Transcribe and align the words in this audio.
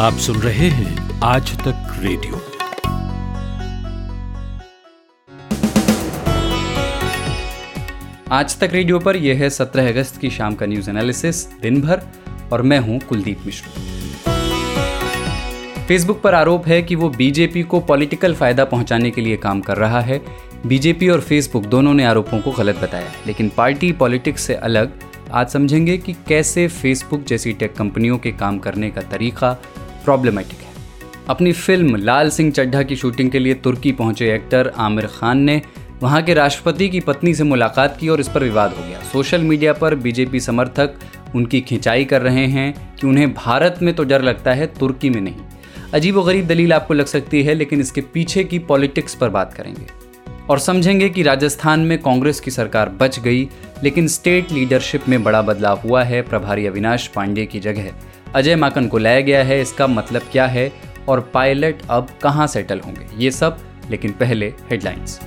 आप 0.00 0.12
सुन 0.14 0.36
रहे 0.36 0.68
हैं 0.68 1.20
आज 1.22 1.50
तक 1.58 1.96
रेडियो। 1.98 2.36
आज 8.32 8.58
तक 8.58 8.70
रेडियो 8.72 8.98
पर 8.98 9.16
यह 9.16 9.38
है 9.38 9.50
17 9.50 9.88
अगस्त 9.88 10.20
की 10.20 10.30
शाम 10.30 10.54
का 10.54 10.66
न्यूज़ 10.66 10.88
एनालिसिस 10.90 11.44
दिन 11.60 11.80
भर 11.82 12.02
और 12.52 12.62
मैं 12.62 12.78
हूँ 12.78 12.98
कुलदीप 13.00 13.40
मिश्र। 13.46 13.66
फेसबुक 15.88 16.20
पर 16.20 16.34
आरोप 16.34 16.66
है 16.66 16.82
कि 16.82 16.94
वो 16.94 17.08
बीजेपी 17.08 17.62
को 17.62 17.80
पॉलिटिकल 17.80 18.34
फ़ायदा 18.34 18.64
पहुँचाने 18.64 19.10
के 19.10 19.20
लिए 19.20 19.36
काम 19.36 19.60
कर 19.60 19.76
रहा 19.76 20.00
है। 20.00 20.20
बीजेपी 20.66 21.08
और 21.08 21.20
फेसबुक 21.20 21.66
दोनों 21.66 21.94
ने 21.94 22.04
आरोपों 22.04 22.40
को 22.40 22.52
गलत 22.52 22.76
बताया, 22.76 23.12
लेकिन 23.26 23.50
पार्टी 23.56 23.92
पॉलिटिक्स 23.92 24.42
से 24.42 24.54
अलग। 24.54 24.98
आज 25.32 25.48
समझेंगे 25.48 25.96
कि 25.98 26.12
कैसे 26.28 26.66
फेसबुक 26.68 27.24
जैसी 27.24 27.52
टेक 27.52 27.74
कंपनियों 27.74 28.18
के 28.18 28.30
काम 28.32 28.58
करने 28.58 28.90
का 28.90 29.00
तरीका 29.00 29.56
प्रॉब्लमेटिक 30.04 30.58
है। 30.58 30.68
अपनी 31.28 31.52
फ़िल्म 31.52 31.96
लाल 31.96 32.30
सिंह 32.30 32.50
चड्ढा 32.52 32.82
की 32.82 32.96
शूटिंग 32.96 33.30
के 33.30 33.38
लिए 33.38 33.54
तुर्की 33.54 33.92
पहुँचे 33.92 34.34
एक्टर 34.34 34.72
आमिर 34.76 35.06
खान 35.06 35.38
ने 35.38 35.62
वहाँ 36.02 36.22
के 36.22 36.34
राष्ट्रपति 36.34 36.88
की 36.88 37.00
पत्नी 37.00 37.34
से 37.34 37.44
मुलाकात 37.44 37.96
की 38.00 38.08
और 38.08 38.20
इस 38.20 38.28
पर 38.28 38.42
विवाद 38.42 38.70
हो 38.70 38.88
गया। 38.88 39.00
सोशल 39.02 39.40
मीडिया 39.40 39.72
पर 39.72 39.94
बीजेपी 39.94 40.40
समर्थक 40.40 40.94
उनकी 41.34 41.60
खिंचाई 41.60 42.04
कर 42.04 42.22
रहे 42.22 42.46
हैं 42.46 42.96
कि 42.96 43.06
उन्हें 43.06 43.34
भारत 43.34 43.78
में 43.82 43.94
तो 43.94 44.04
डर 44.04 44.22
लगता 44.22 44.52
है, 44.52 44.66
तुर्की 44.66 45.10
में 45.10 45.20
नहीं। 45.20 45.40
अजीब 45.94 46.16
व 46.16 46.24
गरीब 46.24 46.46
दलील 46.46 46.72
आपको 46.72 46.94
लग 46.94 47.06
सकती 47.06 47.42
है, 47.42 47.54
लेकिन 47.54 47.80
इसके 47.80 48.00
पीछे 48.00 48.44
की 48.44 48.58
पॉलिटिक्स 48.58 49.14
पर 49.14 49.28
बात 49.28 49.54
करेंगे। 49.54 49.86
और 50.50 50.58
समझेंगे 50.58 51.08
कि 51.08 51.22
राजस्थान 51.22 51.80
में 51.80 51.98
कांग्रेस 51.98 52.40
की 52.40 52.50
सरकार 52.50 52.88
बच 52.88 53.18
गई, 53.20 53.48
लेकिन 53.84 54.08
स्टेट 54.08 54.52
लीडरशिप 54.52 55.08
में 55.08 55.22
बड़ा 55.22 55.42
बदलाव 55.42 55.80
हुआ 55.84 56.02
है। 56.04 56.22
प्रभारी 56.22 56.66
अविनाश 56.66 57.06
पांडे 57.06 57.46
की 57.46 57.60
जगह 57.60 57.92
अजय 58.34 58.56
माकन 58.56 58.86
को 58.88 58.98
लाया 58.98 59.20
गया 59.20 59.42
है, 59.44 59.62
इसका 59.62 59.86
मतलब 59.86 60.22
क्या 60.32 60.46
है 60.46 60.72
और 61.08 61.20
पायलट 61.34 61.82
अब 61.90 62.08
कहाँ 62.22 62.46
सेटल 62.46 62.80
होंगे? 62.80 63.06
ये 63.16 63.30
सब, 63.30 63.58
लेकिन 63.90 64.12
पहले 64.12 64.46
हेडलाइंस। 64.48 65.20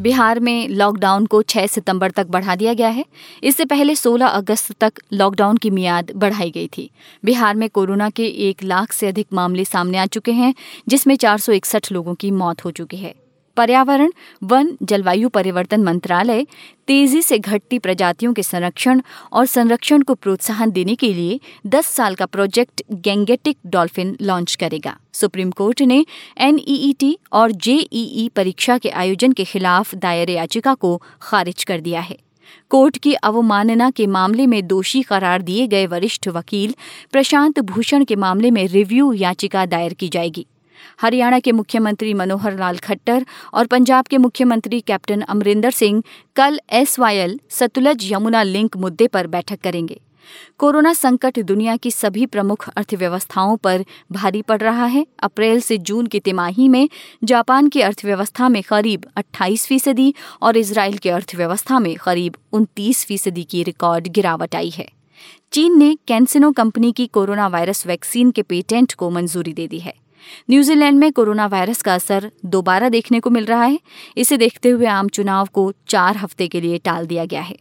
बिहार 0.00 0.40
में 0.40 0.68
लॉकडाउन 0.68 1.26
को 1.26 1.42
6 1.42 1.66
सितंबर 1.66 2.10
तक 2.10 2.26
बढ़ा 2.26 2.56
दिया 2.56 2.74
गया 2.74 2.88
है। 2.88 3.04
इससे 3.42 3.64
पहले 3.64 3.94
16 3.94 4.26
अगस्त 4.26 4.72
तक 4.72 4.92
लॉकडाउन 5.12 5.56
की 5.56 5.70
मियाद 5.70 6.12
बढ़ाई 6.16 6.50
गई 6.50 6.68
थी। 6.78 6.90
बिहार 7.24 7.54
में 7.54 7.70
कोरोना 7.70 8.10
के 8.10 8.26
एक 8.26 8.62
लाख 8.62 8.92
से 8.92 9.08
अधिक 9.08 9.26
मामले 9.32 9.64
सामने 9.64 9.98
आ 9.98 10.06
चुके 10.06 10.32
हैं, 10.32 10.54
जिसमें 10.88 11.16
चार 11.16 11.38
सौ 11.38 11.52
इकसठ 11.52 11.92
लोगों 11.92 12.14
की 12.14 12.30
मौत 12.30 12.64
हो 12.64 12.70
चुकी 12.70 12.96
है। 12.96 13.25
पर्यावरण, 13.56 14.10
वन, 14.42 14.76
जलवायु 14.82 15.28
परिवर्तन 15.28 15.82
मंत्रालय, 15.82 16.46
तेज़ी 16.86 17.22
से 17.22 17.38
घटती 17.38 17.78
प्रजातियों 17.78 18.32
के 18.32 18.42
संरक्षण 18.42 19.00
और 19.32 19.46
संरक्षण 19.46 20.02
को 20.02 20.14
प्रोत्साहन 20.14 20.70
देने 20.70 20.94
के 20.94 21.12
लिए 21.14 21.40
10 21.66 21.86
साल 21.86 22.14
का 22.14 22.26
प्रोजेक्ट 22.26 22.82
गैंगेटिक 22.92 23.58
डॉल्फिन 23.66 24.16
लॉन्च 24.22 24.54
करेगा। 24.54 24.96
सुप्रीम 25.12 25.50
कोर्ट 25.50 25.82
ने 25.82 26.04
एनईईटी 26.38 27.18
और 27.32 27.52
जेईई 27.52 28.30
परीक्षा 28.36 28.78
के 28.78 28.88
आयोजन 28.88 29.32
के 29.32 29.44
खिलाफ 29.44 29.94
दायर 29.94 30.30
याचिका 30.30 30.74
को 30.74 31.02
खारिज 31.22 31.64
कर 31.64 31.80
दिया 31.80 32.00
है। 32.00 32.16
कोर्ट 32.70 32.98
की 32.98 33.12
अवमानना 33.14 33.90
के 33.90 34.06
मामले 34.06 34.46
में 34.46 34.66
दोषी 34.66 35.02
करार 35.02 35.42
दिए 35.42 35.66
गए 35.66 35.86
वरिष्ठ 35.86 36.28
वकील 36.28 36.74
प्रशांत 37.12 37.60
भूषण 37.60 38.04
के 38.04 38.16
मामले 38.16 38.50
में 38.50 38.66
रिव्यू 38.68 39.12
याचिका 39.12 39.66
दायर 39.66 39.94
की 39.94 40.08
जाएगी। 40.08 40.46
हरियाणा 41.00 41.38
के 41.38 41.52
मुख्यमंत्री 41.52 42.14
मनोहर 42.14 42.58
लाल 42.58 42.78
खट्टर 42.78 43.26
और 43.54 43.66
पंजाब 43.66 44.06
के 44.06 44.18
मुख्यमंत्री 44.18 44.80
कैप्टन 44.80 45.20
अमरिंदर 45.20 45.70
सिंह 45.70 46.02
कल 46.36 46.60
एस 46.70 46.96
सतलज 47.50 48.12
यमुना 48.12 48.42
लिंक 48.42 48.76
मुद्दे 48.76 49.06
पर 49.06 49.26
बैठक 49.26 49.60
करेंगे। 49.60 50.00
कोरोना 50.58 50.92
संकट 50.92 51.38
दुनिया 51.38 51.76
की 51.76 51.90
सभी 51.90 52.26
प्रमुख 52.26 52.68
अर्थव्यवस्थाओं 52.68 53.56
पर 53.56 53.84
भारी 54.12 54.42
पड़ 54.42 54.60
रहा 54.60 54.84
है। 54.84 55.06
अप्रैल 55.22 55.60
से 55.60 55.78
जून 55.78 56.06
की 56.06 56.20
तिमाही 56.20 56.68
में 56.68 56.88
जापान 57.24 57.68
की 57.68 57.80
अर्थव्यवस्था 57.80 58.48
में 58.48 58.62
करीब 58.62 59.04
28 59.16 59.66
फ़ीसदी 59.66 60.14
और 60.42 60.56
इसराइल 60.56 60.98
की 60.98 61.08
अर्थव्यवस्था 61.08 61.78
में 61.78 61.96
करीब 61.96 62.36
29 62.52 63.04
फ़ीसदी 63.06 63.44
की 63.44 63.62
रिकॉर्ड 63.62 64.08
गिरावट 64.08 64.54
आई 64.54 64.70
है। 64.70 64.88
चीन 65.52 65.78
ने 65.78 65.96
कैंसिनो 66.08 66.52
कंपनी 66.52 66.92
की 66.92 67.06
कोरोना 67.06 67.46
वायरस 67.48 67.86
वैक्सीन 67.86 68.30
के 68.30 68.42
पेटेंट 68.42 68.94
को 68.94 69.10
मंजूरी 69.10 69.52
दे 69.52 69.66
दी 69.66 69.78
है। 69.78 69.94
न्यूजीलैंड 70.50 70.98
में 70.98 71.12
कोरोना 71.12 71.46
वायरस 71.46 71.82
का 71.82 71.94
असर 71.94 72.30
दोबारा 72.44 72.88
देखने 72.88 73.20
को 73.20 73.30
मिल 73.30 73.44
रहा 73.44 73.64
है। 73.64 73.78
इसे 74.16 74.36
देखते 74.36 74.68
हुए 74.68 74.86
आम 74.86 75.08
चुनाव 75.08 75.48
को 75.52 75.72
चार 75.88 76.16
हफ़्ते 76.16 76.48
के 76.48 76.60
लिए 76.60 76.78
टाल 76.78 77.06
दिया 77.06 77.24
गया 77.24 77.40
है। 77.40 77.56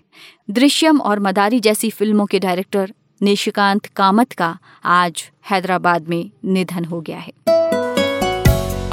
दृश्यम 0.51 1.01
और 1.01 1.19
मदारी 1.19 1.59
जैसी 1.59 1.89
फ़िल्मों 1.89 2.25
के 2.25 2.39
डायरेक्टर 2.39 2.93
निशिकांत 3.21 3.85
कामत 3.85 4.31
का 4.31 4.57
आज 4.85 5.23
हैदराबाद 5.51 6.07
में 6.07 6.29
निधन 6.45 6.85
हो 6.85 7.01
गया 7.01 7.17
है। 7.17 7.31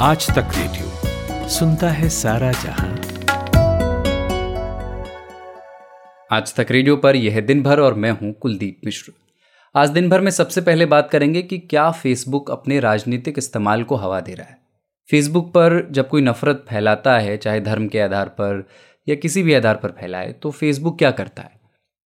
आज 0.01 0.27
तक 0.29 0.51
रेडियो, 0.55 1.47
सुनता 1.49 1.89
है 1.89 2.09
सारा 2.09 2.51
जहाँ। 2.51 2.91
आज 6.29 6.53
तक 6.55 6.71
रेडियो 6.71 6.95
पर 6.97 7.15
यह 7.15 7.39
दिन 7.41 7.61
भर 7.63 7.79
और 7.79 7.93
मैं 7.93 8.11
हूँ 8.11 8.33
कुलदीप 8.33 8.79
मिश्र। 8.85 9.11
आज 9.75 9.89
दिन 9.89 10.09
भर 10.09 10.21
में 10.21 10.29
सबसे 10.31 10.61
पहले 10.61 10.85
बात 10.85 11.09
करेंगे 11.09 11.41
कि 11.41 11.57
क्या 11.59 11.89
फेसबुक 11.91 12.49
अपने 12.51 12.79
राजनीतिक 12.79 13.37
इस्तेमाल 13.37 13.83
को 13.83 13.95
हवा 13.95 14.19
दे 14.19 14.33
रहा 14.33 14.47
है। 14.47 14.57
फेसबुक 15.09 15.47
पर 15.47 15.87
जब 15.91 16.07
कोई 16.09 16.21
नफरत 16.21 16.65
फैलाता 16.69 17.17
है, 17.17 17.37
चाहे 17.37 17.61
धर्म 17.61 17.87
के 17.87 17.99
आधार 17.99 18.27
पर 18.31 18.63
या 19.07 19.15
किसी 19.15 19.43
भी 19.43 19.53
आधार 19.53 19.75
पर 19.75 19.91
फैलाए 19.91 20.31
तो 20.33 20.51
फेसबुक 20.51 20.97
क्या 20.97 21.11
करता 21.11 21.41
है? 21.41 21.51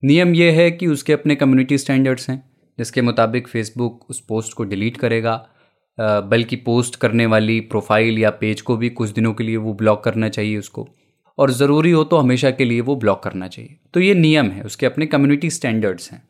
नियम 0.04 0.34
यह 0.36 0.54
है 0.54 0.70
कि 0.72 0.88
उसके 0.88 1.14
अपने 1.14 1.36
कम्युनिटी 1.36 1.78
स्टैंडर्ड्स 1.78 2.30
हैं, 2.30 2.44
जिसके 2.78 3.02
मुताबिक 3.02 3.48
फेसबुक 3.48 4.06
उस 4.10 4.22
पोस्ट 4.22 4.54
को 4.54 4.64
डिलीट 4.64 4.98
करेगा। 4.98 5.36
बल्कि 5.98 6.56
पोस्ट 6.56 6.96
करने 6.96 7.26
वाली 7.26 7.60
प्रोफ़ाइल 7.66 8.20
या 8.20 8.30
पेज 8.32 8.62
को 8.62 8.78
भी 8.78 8.90
कुछ 8.92 9.10
दिनों 9.10 9.34
के 9.34 9.44
लिए 9.44 9.58
वो 9.58 9.74
ब्लॉक 9.74 10.04
करना 10.04 10.30
चाहिए 10.30 10.58
उसको। 10.58 10.88
और 11.38 11.52
ज़रूरी 11.52 11.92
हो 11.92 12.04
तो 12.04 12.18
हमेशा 12.18 12.52
के 12.52 12.66
लिए 12.66 12.82
वो 12.82 12.96
ब्लॉक 12.96 13.24
करना 13.24 13.48
चाहिए। 13.48 13.78
तो 13.94 14.00
ये 14.00 14.14
नियम 14.14 14.52
है, 14.52 14.64
उसके 14.64 14.86
अपने 14.86 15.06
कम्युनिटी 15.06 15.50
स्टैंडर्ड्स 15.50 16.12
हैं। 16.12 16.22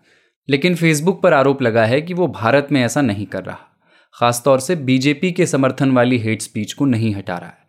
लेकिन 0.47 0.75
फेसबुक 0.75 1.22
पर 1.22 1.34
आरोप 1.34 1.62
लगा 1.62 1.85
है 1.85 2.02
कि 2.02 2.13
वो 2.13 2.28
भारत 2.28 2.68
में 2.72 2.81
ऐसा 2.81 3.02
नहीं 3.02 3.25
कर 3.25 3.44
रहा। 3.44 3.59
खासतौर 4.16 4.59
से 4.59 4.75
बीजेपी 4.75 5.31
के 5.31 5.46
समर्थन 5.46 5.91
वाली 5.91 6.18
हेट 6.18 6.41
स्पीच 6.41 6.74
को 6.74 6.85
नहीं 6.85 7.13
हटा 7.16 7.38
रहा 7.38 7.50
है। 7.50 7.66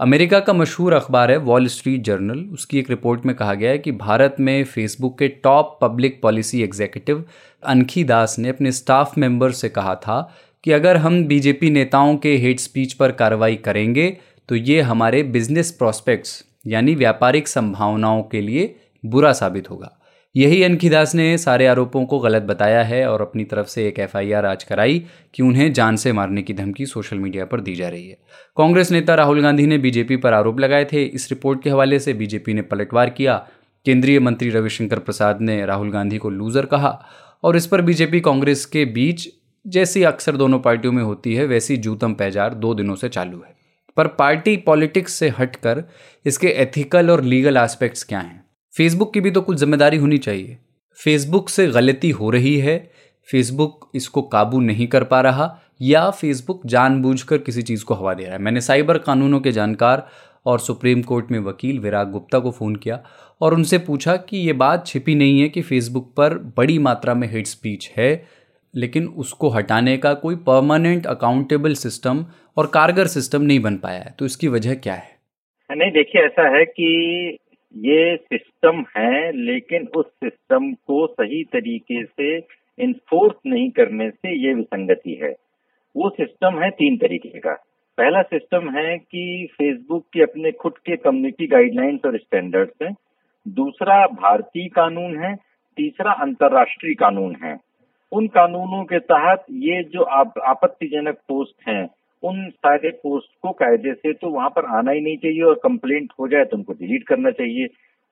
अमेरिका 0.00 0.38
का 0.40 0.52
मशहूर 0.52 0.92
अखबार 0.92 1.30
है 1.30 1.36
वॉल 1.38 1.66
स्ट्रीट 1.66 2.02
जर्नल। 2.04 2.38
उसकी 2.52 2.78
एक 2.78 2.90
रिपोर्ट 2.90 3.26
में 3.26 3.34
कहा 3.36 3.54
गया 3.54 3.70
है 3.70 3.78
कि 3.78 3.92
भारत 3.92 4.36
में 4.40 4.64
फेसबुक 4.64 5.18
के 5.18 5.28
top 5.44 5.78
public 5.82 6.20
policy 6.22 6.62
executive 6.62 7.24
Ankhi 7.62 8.04
Das 8.04 8.38
ने 8.38 8.48
अपने 8.48 8.72
स्टाफ 8.72 9.16
मेंबर 9.18 9.52
से 9.52 9.68
कहा 9.68 9.94
था 9.96 10.20
कि 10.64 10.72
अगर 10.72 10.96
हम 10.96 11.24
बीजेपी 11.24 11.70
नेताओं 11.70 12.16
के 12.16 12.36
हेट 12.36 12.60
स्पीच 12.60 12.92
पर 12.92 13.12
कार्रवाई 13.12 13.56
करेंगे 13.56 14.08
तो 14.48 14.56
ये 14.56 14.80
हमारे 14.80 15.22
बिज़नेस 15.22 15.70
प्रॉस्पेक्ट्स, 15.70 16.44
यानी 16.66 16.94
व्यापारिक 16.94 17.48
संभावनाओं 17.48 18.22
के 18.22 18.40
लिए 18.40 18.74
बुरा 19.04 19.32
साबित 19.32 19.70
होगा। 19.70 19.98
यही 20.36 20.62
अनखीदास 20.62 21.14
ने 21.14 21.38
सारे 21.38 21.66
आरोपों 21.66 22.06
को 22.06 22.18
गलत 22.18 22.42
बताया 22.42 22.82
है 22.82 23.06
और 23.06 23.22
अपनी 23.22 23.44
तरफ़ 23.44 23.66
से 23.66 23.88
एक 23.88 23.98
एफआईआर 23.98 24.46
आज 24.46 24.64
कराई 24.64 25.06
कि 25.34 25.42
उन्हें 25.42 25.72
जान 25.72 25.96
से 25.96 26.12
मारने 26.12 26.42
की 26.42 26.54
धमकी 26.54 26.86
सोशल 26.86 27.18
मीडिया 27.18 27.44
पर 27.44 27.60
दी 27.60 27.74
जा 27.74 27.88
रही 27.88 28.08
है। 28.08 28.18
कांग्रेस 28.56 28.92
नेता 28.92 29.14
राहुल 29.14 29.42
गांधी 29.42 29.66
ने 29.66 29.78
बीजेपी 29.78 30.16
पर 30.16 30.32
आरोप 30.32 30.60
लगाए 30.60 30.84
थे। 30.84 31.04
इस 31.04 31.30
रिपोर्ट 31.30 31.62
के 31.62 31.70
हवाले 31.70 31.98
से 31.98 32.12
बीजेपी 32.12 32.54
ने 32.54 32.62
पलटवार 32.62 33.10
किया। 33.10 33.46
केंद्रीय 33.84 34.20
मंत्री 34.20 34.50
रविशंकर 34.50 34.98
प्रसाद 34.98 35.40
ने 35.40 35.66
राहुल 35.66 35.90
गांधी 35.90 36.18
को 36.18 36.30
लूजर 36.30 36.66
कहा 36.66 37.06
और 37.42 37.56
इस 37.56 37.66
पर 37.66 37.80
बीजेपी 37.80 38.20
कांग्रेस 38.20 38.66
के 38.66 38.84
बीच 38.84 39.28
जैसी 39.66 40.02
अक्सर 40.02 40.36
दोनों 40.36 40.58
पार्टियों 40.58 40.92
में 40.92 41.02
होती 41.02 41.34
है, 41.34 41.46
वैसी 41.46 41.76
जूतम 41.76 42.14
पैजार 42.14 42.54
दो 42.54 42.74
दिनों 42.74 42.94
से 42.94 43.08
चालू 43.08 43.36
है। 43.36 43.54
पर 43.96 44.06
पार्टी 44.06 44.56
पॉलिटिक्स 44.56 45.12
से 45.12 45.28
हटकर 45.28 45.84
इसके 46.26 46.48
एथिकल 46.48 47.10
और 47.10 47.24
लीगल 47.24 47.56
एस्पेक्ट्स 47.56 48.04
क्या 48.04 48.18
हैं? 48.18 48.41
फेसबुक 48.74 49.12
की 49.14 49.20
भी 49.20 49.30
तो 49.30 49.40
कुछ 49.40 49.56
ज़िम्मेदारी 49.58 49.96
होनी 49.96 50.18
चाहिए। 50.18 50.56
फेसबुक 50.98 51.48
से 51.48 51.66
गलती 51.68 52.10
हो 52.10 52.30
रही 52.30 52.56
है 52.58 52.76
फेसबुक 53.28 53.90
इसको 53.94 54.22
काबू 54.22 54.60
नहीं 54.60 54.86
कर 54.86 55.04
पा 55.04 55.20
रहा, 55.20 55.58
या 55.82 56.08
फेसबुक 56.10 56.64
जानबूझकर 56.66 57.38
किसी 57.38 57.62
चीज़ 57.62 57.84
को 57.84 57.94
हवा 57.94 58.14
दे 58.14 58.24
रहा 58.24 58.32
है। 58.32 58.38
मैंने 58.38 58.60
साइबर 58.60 58.98
कानूनों 58.98 59.40
के 59.40 59.52
जानकार 59.52 60.06
और 60.46 60.60
सुप्रीम 60.60 61.02
कोर्ट 61.02 61.30
में 61.30 61.38
वकील 61.40 61.78
विराग 61.78 62.10
गुप्ता 62.10 62.38
को 62.38 62.50
फ़ोन 62.50 62.76
किया 62.76 63.02
और 63.40 63.54
उनसे 63.54 63.78
पूछा 63.80 64.16
कि 64.18 64.36
ये 64.36 64.52
बात 64.54 64.86
छिपी 64.86 65.14
नहीं 65.14 65.40
है 65.40 65.48
कि 65.48 65.62
फेसबुक 65.62 66.12
पर 66.16 66.34
बड़ी 66.56 66.78
मात्रा 66.78 67.14
में 67.14 67.28
हेट 67.28 67.46
स्पीच 67.46 67.90
है, 67.96 68.24
लेकिन 68.74 69.06
उसको 69.06 69.48
हटाने 69.48 69.96
का 69.96 70.14
कोई 70.16 70.36
परमानेंट 70.46 71.06
अकाउंटेबल 71.06 71.74
सिस्टम 71.76 72.24
और 72.56 72.66
कारगर 72.74 73.06
सिस्टम 73.08 73.42
नहीं 73.42 73.60
बन 73.60 73.76
पाया 73.76 74.00
है। 74.00 74.14
तो 74.18 74.26
इसकी 74.26 74.48
वजह 74.48 74.74
क्या 74.76 74.94
है? 74.94 75.10
नहीं, 75.70 75.90
देखिए, 75.90 76.22
ऐसा 76.22 76.56
है 76.56 76.64
कि 76.66 77.38
ये 77.76 78.16
सिस्टम 78.16 78.84
है 78.96 79.32
लेकिन 79.32 79.88
उस 79.96 80.06
सिस्टम 80.06 80.72
को 80.72 81.06
सही 81.06 81.44
तरीके 81.44 82.04
से 82.04 82.36
इन्फोर्स 82.78 83.36
नहीं 83.46 83.70
करने 83.70 84.10
से 84.10 84.48
ये 84.48 84.54
विसंगति 84.54 85.14
है। 85.22 85.34
वो 85.96 86.10
सिस्टम 86.10 86.62
है 86.62 86.70
तीन 86.70 86.96
तरीके 86.96 87.38
का। 87.38 87.52
पहला 87.98 88.22
सिस्टम 88.22 88.70
है 88.70 88.98
कि 88.98 89.48
फेसबुक 89.52 90.06
के 90.12 90.22
अपने 90.22 90.52
खुद 90.52 90.72
के 90.72 90.96
कम्युनिटी 90.96 91.46
गाइडलाइंस 91.46 92.00
और 92.06 92.18
स्टैंडर्ड्स 92.18 92.72
हैं। 92.82 92.94
दूसरा 93.48 94.06
भारतीय 94.06 94.68
कानून 94.68 95.24
है। 95.24 95.36
तीसरा 95.76 96.12
अंतर्राष्ट्रीय 96.12 96.94
कानून 96.94 97.36
है। 97.42 97.58
उन 98.12 98.26
कानूनों 98.26 98.84
के 98.84 98.98
तहत 98.98 99.44
ये 99.50 99.84
जो 99.84 100.02
आप, 100.02 100.34
आपत्तिजनक 100.38 101.14
पोस्ट 101.28 101.68
हैं 101.68 101.88
उन 102.22 102.48
सारे 102.50 102.90
पोस्ट 103.02 103.30
को 103.42 103.50
कायदे 103.52 103.92
से 103.92 104.12
तो 104.12 104.28
वहाँ 104.28 104.48
पर 104.48 104.64
आना 104.78 104.90
ही 104.90 105.00
नहीं 105.00 105.16
चाहिए 105.16 105.42
और 105.42 105.54
कंप्लेंट 105.62 106.12
हो 106.20 106.28
जाए 106.28 106.44
तो 106.44 106.56
उनको 106.56 106.72
डिलीट 106.72 107.06
करना 107.06 107.30
चाहिए। 107.30 107.66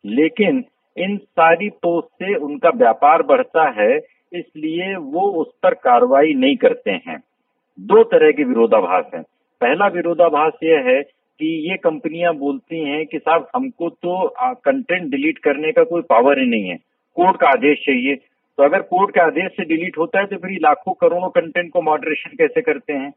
लेकिन 0.05 0.65
इन 0.97 1.17
सारी 1.17 1.69
पोस्ट 1.83 2.09
से 2.15 2.35
उनका 2.37 2.71
व्यापार 2.77 3.23
बढ़ता 3.23 3.69
है, 3.81 3.97
इसलिए 4.33 4.95
वो 4.97 5.31
उस 5.41 5.53
पर 5.63 5.75
कार्रवाई 5.77 6.35
नहीं 6.35 6.57
करते 6.57 6.91
हैं। 7.07 7.19
दो 7.79 8.03
तरह 8.05 8.31
के 8.31 8.45
विरोधाभास 8.45 9.11
हैं। 9.15 9.23
पहला 9.61 9.87
विरोधाभास 9.87 10.53
यह 10.63 10.89
है 10.89 11.01
कि 11.03 11.47
ये 11.71 11.77
कंपनियाँ 11.77 12.35
बोलती 12.35 12.83
हैं 12.85 13.05
कि 13.07 13.19
साहब, 13.19 13.47
हमको 13.57 13.89
तो 13.89 14.35
कंटेंट 14.65 15.11
डिलीट 15.11 15.39
करने 15.39 15.73
का 15.73 15.85
कोई 15.85 16.03
पावर 16.03 16.39
ही 16.39 16.47
नहीं 16.47 16.69
है। 16.69 16.77
कोर्ट 17.17 17.41
का 17.41 17.49
आदेश 17.49 17.79
चाहिए। 17.87 18.15
तो 18.15 18.65
अगर 18.65 18.83
कोर्ट 18.83 19.15
के 19.15 19.21
आदेश 19.21 19.53
से 19.53 19.65
डिलीट 19.65 19.99
होता 19.99 20.21
है 20.21 20.27
तो 20.27 20.37
फिर 20.37 20.59
लाखों 20.63 20.93
करोड़ों 21.01 21.29
कंटेंट 21.31 21.71
को 21.73 21.83
मॉडरेशन 21.83 22.37
कैसे 22.39 22.61
करते 22.61 22.93
हैं? 22.93 23.13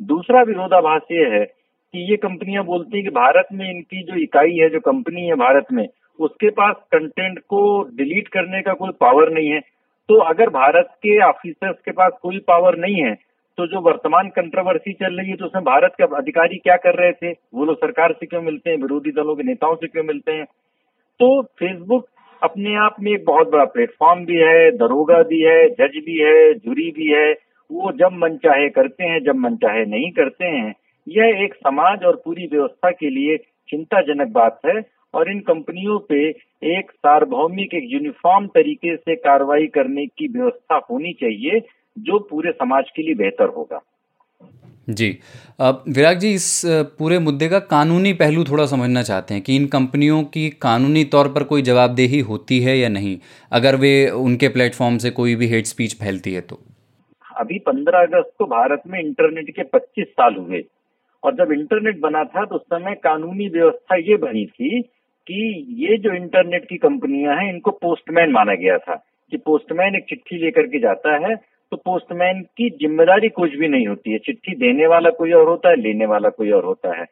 दूसरा 0.00 0.42
विरोधाभास 0.42 1.02
ये 1.12 1.24
है 1.28 1.44
कि 1.44 2.10
ये 2.10 2.16
कंपनियाँ 2.16 2.64
बोलती 2.64 2.96
हैं 2.96 3.04
कि 3.04 3.10
भारत 3.10 3.48
में 3.52 3.70
इनकी 3.70 4.02
जो 4.02 4.20
इकाई 4.22 4.56
है, 4.56 4.68
जो 4.70 4.80
कंपनी 4.80 5.26
है 5.26 5.34
भारत 5.36 5.72
में, 5.72 5.86
उसके 6.18 6.50
पास 6.50 6.76
कंटेंट 6.92 7.38
को 7.38 7.60
डिलीट 7.96 8.28
करने 8.28 8.60
का 8.62 8.72
कोई 8.72 8.90
पावर 9.00 9.30
नहीं 9.32 9.48
है। 9.50 9.60
तो 10.08 10.18
अगर 10.24 10.50
भारत 10.50 10.88
के 10.96 11.18
ऑफिसर्स 11.24 11.76
के 11.84 11.90
पास 11.90 12.12
कोई 12.22 12.38
पावर 12.48 12.76
नहीं 12.78 13.02
है 13.04 13.14
तो 13.58 13.66
जो 13.66 13.80
वर्तमान 13.80 14.28
कंट्रोवर्सी 14.28 14.92
चल 14.92 15.16
रही 15.18 15.30
है 15.30 15.36
तो 15.36 15.44
उसमें 15.44 15.64
भारत 15.64 15.94
के 15.98 16.04
अधिकारी 16.16 16.56
क्या 16.56 16.76
कर 16.76 16.94
रहे 16.94 17.12
थे? 17.12 17.30
वो 17.54 17.64
लोग 17.64 17.76
सरकार 17.76 18.12
से 18.12 18.26
क्यों 18.26 18.42
मिलते 18.42 18.70
हैं? 18.70 18.76
विरोधी 18.76 19.10
दलों 19.10 19.34
के 19.36 19.42
नेताओं 19.42 19.74
से 19.74 19.86
क्यों 19.86 20.04
मिलते 20.04 20.32
हैं? 20.32 20.44
तो 20.44 21.42
फेसबुक 21.58 22.06
अपने 22.42 22.74
आप 22.76 22.96
में 23.00 23.12
एक 23.12 23.24
बहुत 23.24 23.50
बड़ा 23.50 23.64
प्लेटफॉर्म 23.64 24.24
भी 24.24 24.36
है, 24.36 24.70
दरोगा 24.72 25.22
भी 25.22 25.40
है 25.42 25.68
जज 25.70 25.96
भी 26.06 26.18
है 26.18 26.54
जूरी 26.54 26.90
भी 26.90 27.10
है। 27.12 27.32
वो 27.70 27.92
जब 27.92 28.12
मन 28.14 28.36
चाहे 28.36 28.68
करते 28.68 29.04
हैं, 29.04 29.22
जब 29.24 29.36
मन 29.36 29.56
चाहे 29.56 29.84
नहीं 29.86 30.10
करते 30.10 30.44
हैं। 30.46 30.74
यह 31.06 31.42
एक 31.44 31.54
समाज 31.54 32.04
और 32.04 32.22
पूरी 32.24 32.46
व्यवस्था 32.46 32.90
के 32.90 33.10
लिए 33.10 33.36
चिंताजनक 33.68 34.28
बात 34.28 34.60
है 34.66 34.80
और 35.14 35.30
इन 35.30 35.40
कंपनियों 35.40 35.98
पे 35.98 36.28
एक 36.76 36.90
सार्वभौमिक, 36.90 37.74
एक 37.74 37.84
यूनिफॉर्म 37.86 38.46
तरीके 38.46 38.96
से 38.96 39.14
कार्रवाई 39.16 39.66
करने 39.66 40.06
की 40.08 40.28
व्यवस्था 40.28 40.80
होनी 40.90 41.12
चाहिए, 41.12 41.60
जो 41.98 42.18
पूरे 42.20 42.52
समाज 42.52 42.90
के 42.96 43.02
लिए 43.02 43.14
बेहतर 43.14 43.48
होगा। 43.48 43.80
जी। 44.90 45.08
विराग 45.60 46.18
जी, 46.18 46.32
इस 46.34 46.62
पूरे 46.98 47.18
मुद्दे 47.18 47.48
का 47.48 47.58
कानूनी 47.58 48.12
पहलू 48.12 48.44
थोड़ा 48.44 48.66
समझना 48.66 49.02
चाहते 49.02 49.34
हैं 49.34 49.42
कि 49.42 49.56
इन 49.56 49.66
कंपनियों 49.66 50.22
की 50.24 50.48
कानूनी 50.62 51.04
तौर 51.04 51.28
पर 51.28 51.42
कोई 51.42 51.62
जवाबदेही 51.62 52.20
होती 52.20 52.60
है 52.60 52.78
या 52.78 52.88
नहीं? 52.88 53.18
अगर 53.52 53.76
वे 53.76 53.92
उनके 54.10 54.48
प्लेटफॉर्म 54.48 54.98
से 54.98 55.10
कोई 55.10 55.34
भी 55.34 55.46
हेट 55.46 55.66
स्पीच 55.66 55.94
फैलती 55.94 56.32
है 56.32 56.40
तो। 56.40 56.60
अभी 57.38 57.58
15 57.58 58.02
अगस्त 58.02 58.32
को 58.38 58.44
भारत 58.46 58.82
में 58.86 59.00
इंटरनेट 59.00 59.50
के 59.56 59.62
25 59.64 60.06
साल 60.06 60.34
हुए। 60.34 60.62
और 61.22 61.34
जब 61.34 61.52
इंटरनेट 61.52 62.00
बना 62.00 62.24
था 62.24 62.44
तो 62.44 62.54
उस 62.54 62.62
समय 62.62 62.94
कानूनी 62.94 63.48
व्यवस्था 63.48 63.96
ये 63.96 64.16
बनी 64.16 64.44
थी 64.46 64.80
कि 65.26 65.66
ये 65.78 65.96
जो 65.98 66.14
इंटरनेट 66.14 66.64
की 66.68 66.76
कंपनियाँ 66.76 67.36
हैं, 67.36 67.48
इनको 67.52 67.70
पोस्टमैन 67.70 68.30
माना 68.30 68.54
गया 68.54 68.78
था। 68.78 68.94
कि 69.32 69.36
पोस्टमैन 69.36 69.94
एक 69.94 70.04
चिट्ठी 70.08 70.36
लेकर 70.36 70.66
के 70.66 70.78
जाता 70.78 71.16
है 71.26 71.34
तो 71.72 71.76
पोस्टमैन 71.76 72.40
की 72.56 72.68
ज़िम्मेदारी 72.70 73.28
कुछ 73.28 73.54
भी 73.54 73.68
नहीं 73.68 73.86
होती 73.86 74.12
है। 74.12 74.18
चिट्ठी 74.18 74.54
देने 74.54 74.86
वाला 74.86 75.10
कोई 75.10 75.32
और 75.32 75.48
होता 75.48 75.70
है, 75.70 75.76
लेने 75.76 76.06
वाला 76.06 76.28
कोई 76.28 76.50
और 76.50 76.64
होता 76.64 76.98
है। 76.98 77.04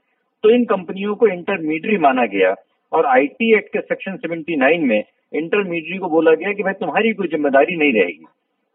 तो 0.43 0.51
इन 0.51 0.65
कंपनियों 0.65 1.15
को 1.15 1.27
इंटरमीडियरी 1.27 1.99
माना 1.99 2.25
गया। 2.27 2.55
और 2.93 3.07
आईटी 3.07 3.53
एक्ट 3.57 3.73
के 3.73 3.81
सेक्शन 3.81 4.17
79 4.17 4.83
में 4.83 5.03
इंटरमीडियरी 5.35 5.99
को 5.99 6.09
बोला 6.09 6.35
गया 6.35 6.53
कि 6.53 6.63
भाई 6.63 6.73
तुम्हारी 6.73 7.13
कोई 7.13 7.29
ज़िम्मेदारी 7.29 7.77
नहीं 7.77 7.93
रहेगी। 7.93 8.27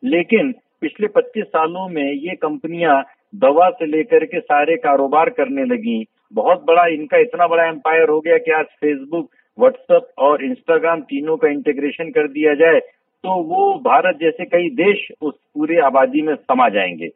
लेकिन 0.04 0.54
पिछले 0.82 1.08
25 1.08 1.46
सालों 1.46 1.88
में 1.90 2.04
ये 2.04 2.36
कंपनियाँ 2.36 3.04
दवा 3.36 3.70
से 3.70 3.86
लेकर 3.86 4.26
के 4.26 4.40
सारे 4.40 4.76
कारोबार 4.78 5.30
करने 5.30 5.66
लगी। 5.66 6.06
बहुत 6.34 6.64
बड़ा, 6.66 6.86
इनका 6.88 7.18
इतना 7.18 7.48
बड़ा 7.48 7.66
एम्पायर 7.66 8.10
हो 8.10 8.20
गया 8.20 8.38
कि 8.38 8.52
आज 8.52 8.66
फेसबुक 8.82 9.30
व्हाट्सएप 9.58 10.08
और 10.18 10.44
इंस्टाग्राम 10.44 11.02
तीनों 11.02 11.38
का 11.38 11.48
इंटीग्रेशन 11.48 12.10
कर 12.10 12.28
दिया 12.28 12.54
जाए 12.54 12.80
तो 13.24 13.42
वो 13.44 13.74
भारत 13.80 14.18
जैसे 14.22 14.46
कई 14.46 14.70
देश 14.70 15.08
उस 15.22 15.34
पूरे 15.54 15.80
आबादी 15.80 16.22
में 16.22 16.36
समा 16.36 16.70
जाएँगे। 16.70 17.10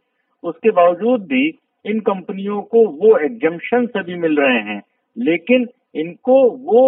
उसके 0.44 0.72
बावजूद 0.72 1.22
भी 1.22 1.46
इन 1.86 2.00
कंपनियों 2.00 2.62
को 2.62 2.86
वो 2.98 3.18
एग्जम्पन 3.18 3.86
सभी 3.86 4.16
मिल 4.16 4.38
रहे 4.38 4.60
हैं, 4.64 4.82
लेकिन 5.18 5.68
इनको 5.96 6.36
वो 6.50 6.82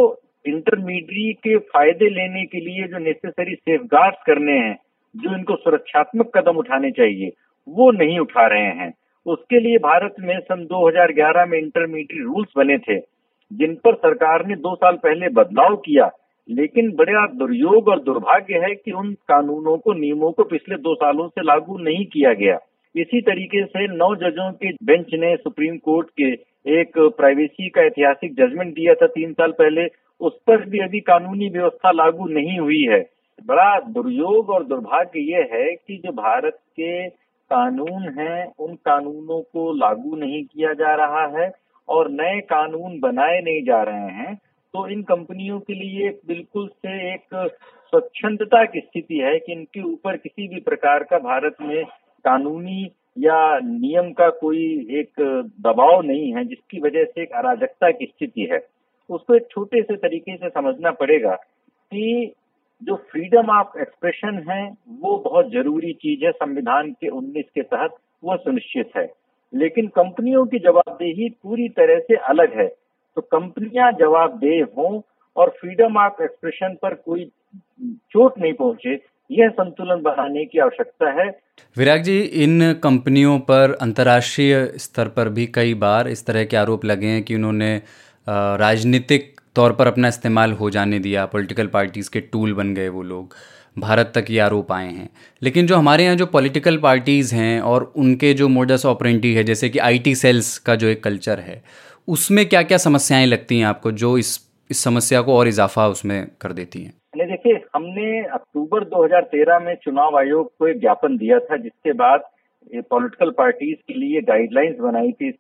इंटरमीडिएट 0.46 1.38
के 1.38 1.58
फ़ायदे 1.58 2.10
लेने 2.10 2.46
के 2.46 2.60
लिए 2.60 2.88
जो 2.88 2.98
नेसेसरी 2.98 3.56
सेफ़ 3.56 3.84
करने 4.28 4.58
हैं 4.58 4.76
जो 5.16 5.38
इनको 5.38 5.56
सुरक्षात्मक 5.56 6.38
कदम 6.38 6.58
उठाने 6.58 6.92
चाहिए, 6.92 7.32
वो 7.70 7.92
नहीं 7.92 8.20
उठा 8.20 8.48
रहे 8.48 8.66
हैं। 8.66 8.94
उसके 9.26 9.60
लिए 9.60 9.78
भारत 9.78 10.16
में 10.20 10.40
सन 10.40 10.66
2011 10.66 11.46
में 11.46 11.60
इंटरमीडिएट 11.60 12.24
रूल्स 12.24 12.50
बने 12.58 12.78
थे, 12.78 12.98
जिन 13.54 13.76
पर 13.76 13.96
सरकार 13.96 14.46
ने 14.46 14.56
दो 14.56 14.76
साल 14.76 14.96
पहले 14.96 15.30
बदलाव 15.30 15.76
किया। 15.76 16.12
लेकिन 16.50 16.92
बड़ा 16.92 17.28
दुर्योग 17.28 17.88
और 17.88 18.00
दुर्भाग्य 18.00 18.58
है 18.58 18.76
कि 18.76 18.92
उन 18.92 19.14
कानूनों 19.14 19.78
को, 19.78 19.94
नियमों 19.94 20.32
को 20.32 20.44
पिछले 20.44 20.76
दो 20.76 20.96
सालों 20.96 21.28
से 21.28 21.42
लागू 21.42 21.78
नहीं 21.78 22.06
किया 22.06 22.34
गया। 22.34 22.60
इसी 22.96 23.22
तरीके 23.22 23.66
से 23.66 23.88
नौ 23.88 24.16
जजों 24.16 24.52
के 24.52 24.70
बेंच 24.72 25.08
ने 25.14 25.36
सुप्रीम 25.36 25.78
कोर्ट 25.78 26.08
के 26.10 26.28
एक 26.80 26.92
प्राइवेसी 26.98 27.70
का 27.70 27.82
ऐतिहासिक 27.82 28.34
जजमेंट 28.34 28.74
दिया 28.74 28.94
था 28.94 29.08
तीन 29.08 29.34
साल 29.34 29.52
पहले। 29.52 29.88
उस 30.22 30.40
पर 30.48 30.70
भी 30.70 30.80
अभी 30.80 31.00
कानूनी 31.00 31.50
व्यवस्था 31.50 31.92
लागू 31.92 32.28
नहीं 32.28 32.60
हुई 32.60 32.82
है। 32.82 33.17
बड़ा 33.46 33.80
दुर्योग 33.80 34.50
और 34.50 34.64
दुर्भाग्य 34.64 35.20
ये 35.22 35.42
है 35.54 35.74
कि 35.76 36.02
जो 36.06 36.12
भारत 36.12 36.58
के 36.80 37.08
कानून 37.52 38.10
हैं, 38.20 38.54
उन 38.60 38.74
कानूनों 38.76 39.42
को 39.42 39.74
लागू 39.74 40.16
नहीं 40.16 40.44
किया 40.44 40.74
जा 40.74 40.96
रहा 40.96 41.26
है 41.38 41.52
और 41.88 42.10
नए 42.12 42.40
कानून 42.42 43.00
बनाए 43.00 43.40
नहीं 43.42 43.64
जा 43.64 43.82
रहे 43.84 44.10
हैं 44.14 44.36
तो 44.74 44.88
इन 44.88 45.02
कंपनियों 45.04 45.60
के 45.60 45.74
लिए 45.74 46.10
बिल्कुल 46.28 46.68
से 46.68 47.14
एक 47.14 47.22
स्वच्छंदता 47.34 48.64
की 48.66 48.80
स्थिति 48.80 49.18
है 49.18 49.38
कि 49.40 49.52
इनके 49.54 49.82
ऊपर 49.82 50.18
किसी 50.18 50.48
भी 50.48 50.60
प्रकार 50.62 51.04
का 51.04 51.18
भारत 51.18 51.56
में 51.62 51.84
कानूनी 52.26 52.92
या 53.18 53.60
नियम 53.60 54.12
का 54.12 54.30
कोई 54.30 54.66
एक 55.00 55.22
दबाव 55.62 56.02
नहीं 56.02 56.34
है, 56.34 56.46
जिसकी 56.46 56.80
वजह 56.80 57.04
से 57.04 57.22
एक 57.22 57.32
अराजकता 57.32 57.92
की 57.92 58.06
स्थिति 58.06 58.48
है। 58.52 58.60
उसको 59.10 59.36
एक 59.36 59.48
छोटे 59.52 59.82
से 59.82 59.96
तरीके 59.96 60.36
से 60.38 60.50
समझना 60.50 60.92
पड़ेगा 60.92 61.36
कि 61.92 62.34
जो 62.84 62.96
फ्रीडम 62.96 63.50
ऑफ़ 63.50 63.80
एक्सप्रेशन 63.80 64.46
है, 64.50 64.72
वो 64.90 65.18
बहुत 65.18 65.52
ज़रूरी 65.52 65.94
चीज़ 65.94 66.26
है 66.26 66.32
संविधान 66.32 66.92
के 66.92 67.08
19 67.08 67.46
के 67.56 67.62
तहत, 67.62 67.96
वो 68.24 68.38
सुनिश्चित 68.38 68.90
है। 68.98 69.14
लेकिन 69.56 69.88
कंपनियों 69.88 70.46
की 70.46 70.60
जवाबदेही 70.60 71.30
पूरी 71.30 71.70
तरह 71.70 72.00
से 72.00 72.16
अलग 72.16 72.58
है। 72.60 72.68
तो 73.16 73.22
कंपनियाँ 73.22 73.92
जवाबदेह 73.92 74.68
हों 74.78 75.02
और 75.36 75.50
फ्रीडम 75.62 75.98
ऑफ़ 75.98 76.24
एक्सप्रेशन 76.24 76.78
पर 76.82 76.94
कोई 76.94 77.32
चोट 77.84 78.40
नहीं 78.40 78.54
पहुँचे, 78.54 79.00
यह 79.32 79.50
संतुलन 79.50 80.02
बनाने 80.02 80.46
की 80.46 80.60
आवश्यकता 80.60 81.22
है। 81.22 81.40
विराग 81.78 82.02
जी, 82.02 82.22
इन 82.22 82.74
कंपनियों 82.74 83.40
पर 83.40 83.78
अंतर्राष्ट्रीय 83.82 84.66
स्तर 84.66 85.08
पर 85.08 85.30
भी 85.30 85.46
कई 85.46 85.74
बार 85.74 86.08
इस 86.08 86.26
तरह 86.26 86.46
के 86.46 86.58
आरोप 86.58 86.86
लगे 86.86 87.08
हैं 87.08 87.24
कि 87.24 87.36
उन्होंने 87.36 87.82
राजनीतिक 88.30 89.37
तौर 89.58 89.74
पर 89.74 89.88
अपना 89.88 90.08
इस्तेमाल 90.08 90.52
हो 90.52 90.70
जाने 90.70 91.00
दिया 91.00 91.26
पॉलिटिकल 91.26 91.68
पार्टीज़ 91.68 92.10
के 92.14 92.20
टूल 92.34 92.54
बन 92.54 92.74
गए 92.74 92.90
वो 92.90 93.04
लोग। 93.04 93.36
भारत 93.80 94.12
तक 94.16 94.26
ये 94.30 94.40
आरोप 94.40 94.72
आए 94.72 94.92
हैं। 94.92 95.10
लेकिन 95.44 95.68
जो 95.68 95.76
हमारे 95.76 96.04
यहाँ 96.04 96.16
जो 96.16 96.26
पॉलिटिकल 96.26 96.78
पार्टीज़ 96.78 97.36
हैं 97.36 97.60
और 97.62 97.94
उनके 97.96 98.34
जो 98.34 98.48
मोडस 98.48 98.86
ऑपरेंटी 98.86 99.34
है, 99.34 99.44
जैसे 99.44 99.70
कि 99.70 99.80
आईटी 99.80 100.16
सेल्स 100.16 100.58
का 100.58 100.76
जो 100.76 100.88
एक 100.88 101.04
कल्चर 101.04 101.40
है, 101.40 101.64
उसमें 102.08 102.46
क्या 102.50 102.64
क्या 102.64 102.78
समस्याएँ 102.78 103.26
लगती 103.26 103.60
हैं 103.60 103.66
आपको 103.66 103.92
जो 103.92 104.18
इस 104.18 104.48
इस 104.72 104.84
समस्या 104.84 105.22
को 105.22 105.36
और 105.36 105.48
इजाफा 105.48 105.88
उसमें 105.88 106.28
कर 106.42 106.54
देती 106.54 106.84
हैं? 106.84 106.94
देखिए, 107.18 107.54
हमने 107.76 108.24
अक्टूबर 108.24 108.84
2013 108.84 109.60
में 109.60 109.76
चुनाव 109.84 110.18
आयोग 110.18 110.52
को 110.58 110.68
एक 110.68 110.80
ज्ञापन 110.80 111.18
दिया 111.18 111.40
था, 111.40 111.58
जिसके 111.58 111.94
बाद 111.94 112.20
पॉलिटिकल 112.90 113.30
पार्टीज़ 113.32 113.78
के 113.88 113.94
लिए 113.94 114.22
गाइडलाइंस 114.22 114.76
बनाई 114.80 115.12
थी 115.12 115.32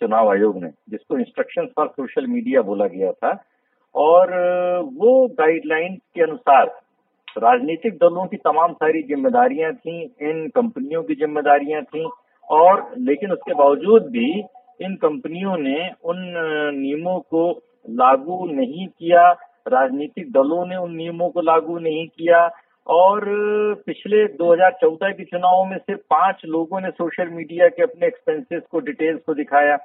चुनाव 0.00 0.30
आयोग 0.30 0.62
ने, 0.62 0.70
जिसको 0.90 1.18
इंस्ट्रक्शंस 1.18 1.68
फॉर 1.76 1.86
सोशल 1.86 2.26
मीडिया 2.26 2.62
बोला 2.62 2.86
गया 2.86 3.12
था। 3.12 3.32
और, 3.96 4.32
वो 4.94 5.28
गाइडलाइंस 5.28 5.98
के 6.14 6.22
अनुसार 6.22 6.66
राजनीतिक 7.38 7.94
दलों 7.94 8.26
की 8.26 8.36
तमाम 8.36 8.72
सारी 8.72 9.02
जिम्मेदारियाँ 9.02 9.72
थी, 9.72 10.02
इन 10.02 10.48
कंपनियों 10.54 11.02
की 11.02 11.14
जिम्मेदारियाँ 11.14 11.82
थी, 11.82 12.08
और 12.50 12.94
लेकिन 12.98 13.32
उसके 13.32 13.54
बावजूद 13.54 14.02
भी 14.02 14.44
इन 14.82 14.94
कंपनियों 14.94 15.56
ने 15.56 15.90
उन, 16.04 16.16
नियमों 16.76 17.20
को 17.20 17.62
लागू 17.90 18.46
नहीं 18.46 18.86
किया, 18.86 19.32
राजनीतिक 19.68 20.32
दलों 20.32 20.66
ने 20.66 20.76
उन 20.76 20.96
नियमों 20.96 21.30
को 21.30 21.40
लागू 21.40 21.78
नहीं 21.78 22.06
किया, 22.06 22.50
और 22.86 23.24
पिछले 23.86 24.26
2014 24.26 25.12
के 25.12 25.24
चुनावों 25.24 25.64
में 25.64 25.78
सिर्फ़ 25.78 26.00
पाँच 26.00 26.42
लोगों 26.46 26.80
ने 26.80 26.90
सोशल 26.90 27.28
मीडिया 27.28 27.68
के 27.68 27.82
अपने 27.82 28.06
एक्सपेंसेस 28.06 28.62
को 28.70 28.80
डिटेल्स 28.80 29.22
को 29.26 29.34
दिखाया। 29.34 29.76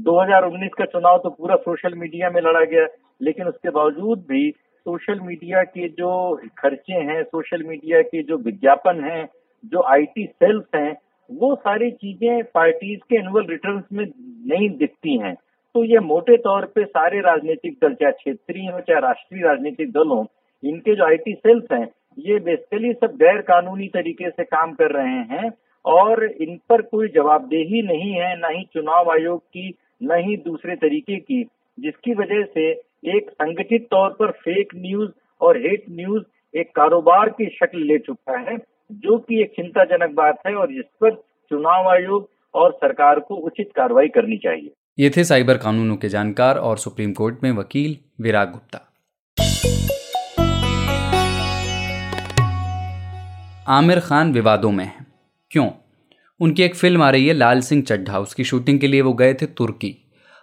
2019 0.00 0.74
का 0.78 0.84
चुनाव 0.84 1.18
तो 1.18 1.30
पूरा 1.30 1.56
सोशल 1.56 1.94
मीडिया 1.94 2.30
में 2.30 2.40
लड़ा 2.40 2.64
गया, 2.64 2.86
लेकिन 3.22 3.46
उसके 3.46 3.70
बावजूद 3.70 4.24
भी 4.28 4.50
सोशल 4.86 5.20
मीडिया 5.20 5.62
के 5.62 5.88
जो 5.88 6.40
खर्चे 6.58 6.92
हैं, 6.92 7.22
सोशल 7.22 7.62
मीडिया 7.62 8.02
के 8.02 8.22
जो 8.22 8.36
विज्ञापन 8.36 9.04
हैं, 9.04 9.28
जो 9.64 9.82
आईटी 9.82 10.26
सेल्स 10.26 10.64
हैं, 10.74 10.96
वो 11.30 11.54
सारी 11.54 11.90
चीज़ें 11.90 12.42
पार्टीज़ 12.44 13.00
के 13.00 13.16
एनुअल 13.16 13.46
रिटर्न्स 13.46 13.84
में 13.92 14.04
नहीं 14.46 14.68
दिखती 14.70 15.18
हैं। 15.18 15.34
तो 15.74 15.84
ये 15.84 15.98
मोटे 15.98 16.36
तौर 16.36 16.64
पे 16.64 16.84
सारे 16.84 17.20
राजनीतिक 17.20 17.76
दल, 17.82 17.94
चाहे 17.94 18.12
क्षेत्रीय 18.12 18.70
हो, 18.70 18.80
चाहे 18.80 19.00
राष्ट्रीय 19.00 19.42
राजनीतिक 19.42 19.92
दल 19.92 20.08
हो, 20.08 20.26
इनके 20.62 20.94
जो 20.94 21.04
आईटी 21.04 21.34
सेल्स 21.34 21.72
हैं, 21.72 21.88
ये 22.18 22.38
बेसिकली 22.38 22.92
सब 22.92 23.14
गैर 23.16 23.40
कानूनी 23.42 23.86
तरीके 23.88 24.30
से 24.30 24.44
काम 24.44 24.72
कर 24.72 24.90
रहे 24.92 25.22
हैं 25.34 25.50
और 25.84 26.24
इन 26.24 26.58
पर 26.68 26.82
कोई 26.82 27.08
जवाबदेही 27.08 27.82
नहीं 27.82 28.12
है, 28.12 28.36
ना 28.38 28.48
ही 28.48 28.64
चुनाव 28.74 29.10
आयोग 29.10 29.40
की 29.40 29.74
न 30.02 30.10
ही 30.12 30.36
दूसरे 30.36 30.76
तरीके 30.76 31.16
की, 31.16 31.42
जिसकी 31.80 32.14
वजह 32.14 32.44
से 32.44 32.70
एक 33.16 33.30
संगठित 33.30 33.88
तौर 33.90 34.10
पर 34.10 34.30
फेक 34.30 34.68
न्यूज़ 34.76 35.10
और 35.40 35.56
हेट 35.56 35.84
न्यूज़ 35.90 36.22
एक 36.56 36.66
कारोबार 36.68 37.28
की 37.28 37.46
शक्ल 37.46 37.78
ले 37.78 37.98
चुका 37.98 38.50
है, 38.50 38.56
जो 38.92 39.18
कि 39.18 39.40
एक 39.40 39.50
चिंताजनक 39.50 40.10
बात 40.14 40.38
है 40.46 40.54
और 40.54 40.68
जिस 40.72 40.84
पर 41.00 41.14
चुनाव 41.50 41.88
आयोग 41.88 42.30
और 42.54 42.72
सरकार 42.72 43.20
को 43.20 43.34
उचित 43.34 43.70
कार्रवाई 43.76 44.08
करनी 44.08 44.36
चाहिए। 44.36 44.70
ये 44.98 45.10
थे 45.16 45.24
साइबर 45.24 45.54
कानूनों 45.54 45.96
के 45.96 46.08
जानकार 46.08 46.56
और 46.58 46.78
सुप्रीम 46.78 47.12
कोर्ट 47.12 47.36
में 47.42 47.52
वकील 47.52 48.22
विराग 48.24 48.50
गुप्ता। 48.50 48.86
आमिर 53.68 54.00
खान 54.00 54.32
विवादों 54.32 54.72
में 54.72 54.84
है। 54.84 55.06
क्यों? 55.50 55.70
उनकी 56.40 56.62
एक 56.62 56.74
फ़िल्म 56.74 57.02
आ 57.02 57.10
रही 57.10 57.26
है 57.26 57.34
लाल 57.34 57.60
सिंह 57.60 57.82
चड्ढा। 57.82 58.18
उसकी 58.18 58.44
शूटिंग 58.44 58.80
के 58.80 58.86
लिए 58.86 59.00
वो 59.00 59.12
गए 59.12 59.34
थे 59.34 59.46
तुर्की। 59.46 59.96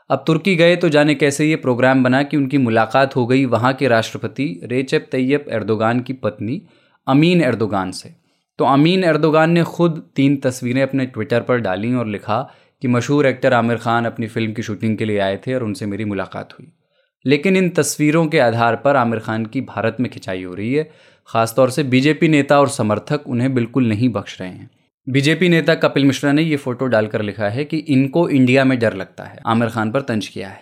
अब 0.09 0.23
तुर्की 0.27 0.55
गए 0.55 0.75
तो 0.75 0.89
जाने 0.89 1.15
कैसे 1.15 1.45
ये 1.45 1.55
प्रोग्राम 1.55 2.03
बना 2.03 2.23
कि 2.23 2.37
उनकी 2.37 2.57
मुलाकात 2.57 3.15
हो 3.15 3.25
गई 3.27 3.45
वहाँ 3.45 3.73
के 3.73 3.87
राष्ट्रपति 3.87 4.61
रेचप 4.63 5.07
तैयब 5.11 5.45
एर्दोगान 5.49 5.99
की 5.99 6.13
पत्नी 6.13 6.61
अमीन 7.07 7.41
एर्दोगान 7.41 7.91
से। 7.91 8.13
तो 8.59 8.65
अमीन 8.65 9.03
एर्दोगान 9.03 9.51
ने 9.51 9.63
खुद 9.63 10.01
तीन 10.15 10.37
तस्वीरें 10.37 10.81
अपने 10.81 11.05
ट्विटर 11.05 11.41
पर 11.41 11.57
डाली 11.57 11.93
और 11.93 12.07
लिखा 12.07 12.53
कि 12.81 12.87
मशहूर 12.87 13.25
एक्टर 13.25 13.53
आमिर 13.53 13.77
खान 13.77 14.05
अपनी 14.05 14.27
फ़िल्म 14.27 14.53
की 14.53 14.63
शूटिंग 14.63 14.97
के 14.97 15.05
लिए 15.05 15.19
आए 15.19 15.37
थे 15.37 15.53
और 15.53 15.63
उनसे 15.63 15.85
मेरी 15.85 16.05
मुलाकात 16.05 16.53
हुई। 16.53 16.67
लेकिन 17.25 17.57
इन 17.57 17.69
तस्वीरों 17.69 18.27
के 18.27 18.39
आधार 18.39 18.75
पर 18.75 18.95
आमिर 18.95 19.19
खान 19.19 19.45
की 19.45 19.61
भारत 19.61 19.97
में 19.99 20.11
खिंचाई 20.11 20.43
हो 20.43 20.53
रही 20.53 20.73
है। 20.73 20.89
खासतौर 21.27 21.69
से 21.69 21.83
बीजेपी 21.83 22.27
नेता 22.27 22.59
और 22.59 22.69
समर्थक 22.69 23.23
उन्हें 23.27 23.53
बिल्कुल 23.53 23.87
नहीं 23.87 24.09
बख्श 24.09 24.41
रहे 24.41 24.49
हैं। 24.49 24.69
बीजेपी 25.09 25.49
नेता 25.49 25.75
कपिल 25.75 26.05
मिश्रा 26.05 26.31
ने 26.31 26.41
यह 26.41 26.57
फ़ोटो 26.57 26.85
डालकर 26.85 27.21
लिखा 27.21 27.49
है 27.49 27.65
कि 27.65 27.77
इनको 27.77 28.29
इंडिया 28.29 28.65
में 28.65 28.79
डर 28.79 28.93
लगता 28.93 29.23
है। 29.23 29.39
आमिर 29.45 29.69
खान 29.69 29.91
पर 29.91 30.01
तंज 30.01 30.27
किया 30.27 30.49
है। 30.49 30.61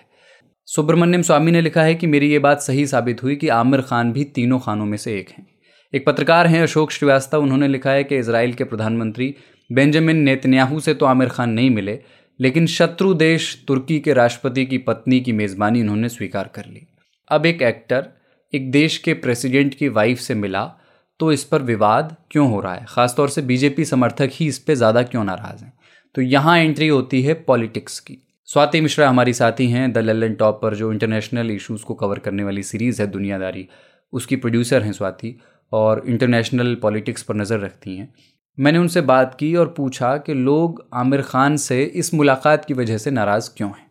सुब्रमण्यम 0.66 1.22
स्वामी 1.22 1.52
ने 1.52 1.62
लिखा 1.62 1.84
है 1.84 1.96
कि 1.96 2.08
मेरी 2.08 2.32
ये 2.32 2.40
बात 2.40 2.62
सही 2.62 2.88
साबित 2.88 3.24
हुई 3.24 3.36
कि 3.36 3.48
आमिर 3.48 3.82
खान 3.82 4.12
भी 4.14 4.24
तीनों 4.24 4.60
खानों 4.60 4.86
में 4.86 4.98
से 4.98 5.18
एक 5.20 5.30
हैं। 5.30 5.48
एक 5.94 6.06
पत्रकार 6.06 6.48
हैं 6.48 6.62
अशोक 6.64 6.92
श्रीवास्तव, 6.92 7.42
उन्होंने 7.42 7.68
लिखा 7.68 7.92
है 7.92 8.04
कि 8.04 8.18
इसराइल 8.18 8.54
के 8.54 8.64
प्रधानमंत्री 8.64 9.36
बेंजामिन 9.72 10.18
नेतन्याहू 10.18 10.80
से 10.80 10.94
तो 10.94 11.06
आमिर 11.06 11.30
खान 11.30 11.50
नहीं 11.50 11.70
मिले, 11.70 12.00
लेकिन 12.40 12.68
शत्रु 12.68 13.14
देश 13.14 13.64
तुर्की 13.68 14.00
के 14.00 14.14
राष्ट्रपति 14.14 14.66
की 14.66 14.78
पत्नी 14.78 15.20
की 15.20 15.32
मेज़बानी 15.32 15.82
उन्होंने 15.82 16.10
स्वीकार 16.10 16.52
कर 16.56 16.66
ली। 16.66 16.88
अब 17.30 17.46
एक 17.46 17.62
एक्टर, 17.62 18.08
एक 18.54 18.72
देश 18.72 18.98
के 18.98 19.14
प्रेसिडेंट 19.14 19.76
की 19.76 19.90
वाइफ 19.90 20.20
से 20.20 20.36
मिला 20.36 20.72
तो 21.20 21.32
इस 21.32 21.44
पर 21.44 21.62
विवाद 21.62 22.16
क्यों 22.32 22.50
हो 22.52 22.60
रहा 22.60 22.74
है? 22.74 22.86
ख़ासतौर 22.90 23.30
से 23.30 23.42
बीजेपी 23.42 23.86
समर्थक 23.86 24.30
ही 24.32 24.48
इस 24.48 24.60
पर 24.60 24.74
ज़्यादा 24.74 25.04
क्यों 25.04 25.24
नाराज़ 25.24 25.64
हैं? 25.64 25.74
तो 26.16 26.22
यहाँ 26.22 26.58
एंट्री 26.58 26.88
होती 26.88 27.22
है 27.22 27.34
पॉलिटिक्स 27.34 28.00
की। 28.00 28.18
स्वाति 28.46 28.82
मिश्रा 28.82 29.10
हमारी 29.10 29.34
साथी 29.34 29.68
हैं 29.68 29.92
द 29.94 29.98
ललन 29.98 30.34
टॉप 30.34 30.60
पर 30.62 30.76
जो 30.76 30.92
इंटरनेशनल 30.94 31.52
इश्यूज़ 31.52 31.84
को 31.84 31.94
कवर 31.94 32.20
करने 32.20 32.44
वाली 32.44 32.64
सीरीज़ 32.64 33.02
है, 33.02 33.08
दुनियादारी। 33.08 33.68
उसकी 34.14 34.36
प्रोड्यूसर 34.36 34.82
हैं 34.82 34.92
स्वाति 34.92 35.36
और 35.72 36.04
इंटरनेशनल 36.08 36.76
पॉलिटिक्स 36.76 37.24
पर 37.24 37.36
नज़र 37.36 37.60
रखती 37.60 37.96
हैं। 37.98 38.14
मैंने 38.60 38.80
उनसे 38.80 39.02
बात 39.02 39.36
की 39.40 39.56
और 39.56 39.74
पूछा 39.78 40.18
कि 40.18 40.34
लोग 40.34 40.86
आमिर 40.94 41.22
खान 41.22 41.58
से 41.58 41.84
इस 41.84 42.14
मुलाकात 42.14 42.66
की 42.66 42.74
वजह 42.74 42.98
से 42.98 43.12
नाराज़ 43.12 43.50
क्यों 43.58 43.70
हैं? 43.70 43.86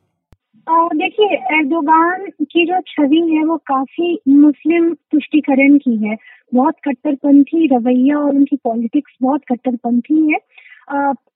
देखिए, 0.97 1.37
एर्दोगान 1.57 2.27
की 2.43 2.65
जो 2.67 2.81
छवि 2.81 3.21
है, 3.33 3.45
वो 3.45 3.57
काफ़ी 3.57 4.19
मुस्लिम 4.29 4.95
तुष्टिकरण 4.95 5.77
की 5.79 5.97
है। 6.09 6.17
बहुत 6.53 6.75
कट्टरपंथी 6.85 7.67
रवैया 7.67 8.19
और 8.19 8.35
उनकी 8.35 8.57
पॉलिटिक्स 8.65 9.13
बहुत 9.23 9.43
कट्टरपंथी 9.49 10.33
है। 10.33 10.39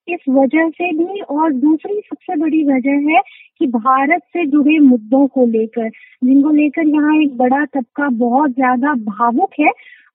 इस 0.08 0.20
वजह 0.28 0.68
से 0.70 0.90
भी 0.92 1.20
और 1.20 1.52
दूसरी 1.52 2.00
सबसे 2.00 2.36
बड़ी 2.36 2.62
वजह 2.64 3.10
है 3.10 3.20
कि 3.60 3.66
भारत 3.68 4.22
से 4.26 4.44
जुड़े 4.46 4.78
मुद्दों 4.78 5.26
को 5.26 5.46
लेकर, 5.46 5.88
जिनको 6.24 6.50
लेकर 6.50 6.86
यहाँ 6.86 7.14
एक 7.16 7.36
बड़ा 7.36 7.64
तबका 7.64 8.08
बहुत 8.18 8.50
ज़्यादा 8.50 8.94
भावुक 9.10 9.50
है, 9.60 9.70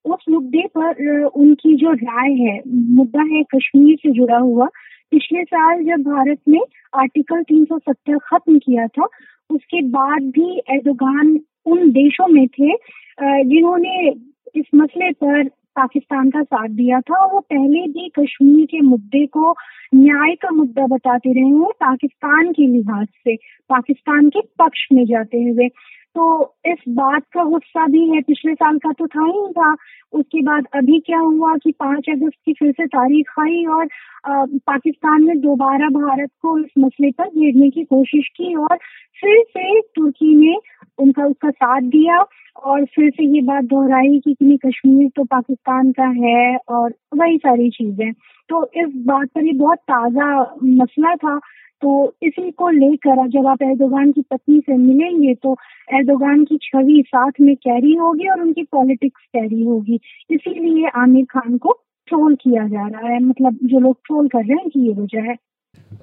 उस 0.06 0.26
मुद्दे 0.30 0.66
पर 0.78 1.24
उनकी 1.26 1.76
जो 1.76 1.92
राय 1.94 2.34
है, 2.34 2.60
मुद्दा 2.68 3.24
है 3.26 3.44
कश्मीर 3.56 3.96
से 3.98 4.12
जुड़ा 4.12 4.38
हुआ। 4.38 4.68
पिछले 5.12 5.44
साल 5.44 5.84
जब 5.86 6.04
भारत 6.04 6.40
ने 6.48 6.60
आर्टिकल 6.94 7.44
370 7.44 8.18
खत्म 8.24 8.58
किया 8.60 8.88
था, 8.88 9.08
उसके 9.50 9.82
बाद 9.90 10.22
भी 10.30 10.58
एर्दोगान 10.70 11.40
उन 11.66 11.90
देशों 11.92 12.28
में 12.28 12.48
थे 12.50 12.76
जिन्होंने 13.20 14.10
इस 14.56 14.66
मसले 14.76 15.12
पर 15.12 15.50
पाकिस्तान 15.50 16.30
का 16.30 16.44
साथ 16.44 16.68
दिया 16.68 17.02
था। 17.02 17.16
और 17.16 17.34
वो 17.34 17.40
पहले 17.40 17.88
भी 17.88 18.10
कश्मीर 18.20 18.66
के 18.66 18.82
मुद्दे 18.82 19.26
को 19.26 19.56
न्याय 19.96 20.36
का 20.36 20.50
मुद्दा 20.50 20.88
बताते 20.88 21.34
रहे 21.34 21.44
हैं, 21.44 21.72
पाकिस्तान 21.80 22.52
के 22.52 22.68
लिहाज 22.68 23.08
से, 23.08 23.36
पाकिस्तान 23.70 24.30
के 24.30 24.42
पक्ष 24.42 24.88
में 24.94 25.06
जाते 25.06 25.38
हुए। 25.38 25.70
तो 26.16 26.56
इस 26.66 26.78
बात 26.90 27.24
का 27.34 27.44
गुस्सा 27.44 27.86
भी 27.88 28.10
है 28.10 28.22
पिछले 28.22 28.54
साल 28.54 28.78
का 28.78 28.92
तो 28.92 29.08
था 29.08 29.26
ही 29.26 29.48
था। 29.54 29.74
उसके 30.14 30.42
बाद 30.42 30.66
अभी 30.76 31.00
क्या 31.00 31.20
हुआ 31.20 31.56
कि 31.58 31.72
पाँच 31.72 32.10
अगस्त 32.10 32.38
की 32.46 32.54
फिर 32.54 32.72
से 32.72 32.86
तारीख 32.86 33.32
आई 33.40 33.66
और 33.66 33.88
आ, 34.28 34.46
पाकिस्तान 34.46 35.24
ने 35.26 35.36
दोबारा 35.36 35.88
भारत 35.90 36.30
को 36.42 36.58
इस 36.60 36.72
मसले 36.80 37.12
पर 37.12 37.30
घेरने 37.30 37.70
की 37.70 37.84
कोशिश 37.84 38.28
की 38.28 38.56
और 38.56 38.78
फिर 39.22 39.44
से 39.50 39.80
तुर्की 39.82 40.36
ने 40.36 40.56
उनका 41.00 41.26
उसका 41.26 41.50
साथ 41.50 41.82
दिया 41.82 42.24
और 42.64 42.86
फिर 42.86 43.10
से 43.10 43.26
ये 43.36 43.42
बात 43.42 43.64
दोहराई 43.64 44.20
कि 44.20 44.36
नहीं 44.42 44.58
कश्मीर 44.58 45.10
तो 45.16 45.24
पाकिस्तान 45.24 45.92
का 45.92 46.08
है 46.18 46.58
और 46.70 46.94
वही 47.16 47.38
सारी 47.38 47.70
चीज़ें। 47.70 48.12
तो 48.50 48.64
इस 48.78 48.90
बात 49.06 49.28
पर 49.36 49.46
ये 49.46 49.54
बहुत 49.54 49.78
ताज़ा 49.92 50.58
मसला 50.64 51.16
था 51.16 51.40
तो 51.84 51.94
इसी 52.24 52.50
को 52.52 52.70
लेकर 52.70 53.28
जब 53.30 53.48
आप 53.48 53.62
एर्दोगान 53.62 54.12
की 54.12 54.22
पत्नी 54.22 54.60
से 54.60 54.78
मिलेंगे 54.78 55.34
तो 55.36 55.56
एर्दोगान 55.94 56.44
की 56.46 56.58
छवि 56.64 57.04
साथ 57.08 57.42
में 57.42 57.56
कैरी 57.58 57.94
होगी 57.96 58.30
और 58.30 58.42
उनकी 58.42 58.64
पॉलिटिक्स 58.64 59.26
कैरी 59.28 59.64
होगी। 59.64 60.00
इसीलिए 60.32 60.90
आमिर 60.96 61.26
खान 61.32 61.58
को 61.58 61.78
ट्रोल 62.08 62.36
किया 62.36 62.68
जा 62.68 62.88
रहा 62.88 63.10
है। 63.10 63.20
मतलब 63.24 63.58
जो 63.64 63.80
लोग 63.80 63.98
ट्रोल 64.06 64.28
कर 64.28 64.46
रहे 64.46 64.58
हैं 64.58 64.70
कि 64.70 64.80
ये 64.80 64.94
वजह 64.94 65.30
है। 65.30 65.36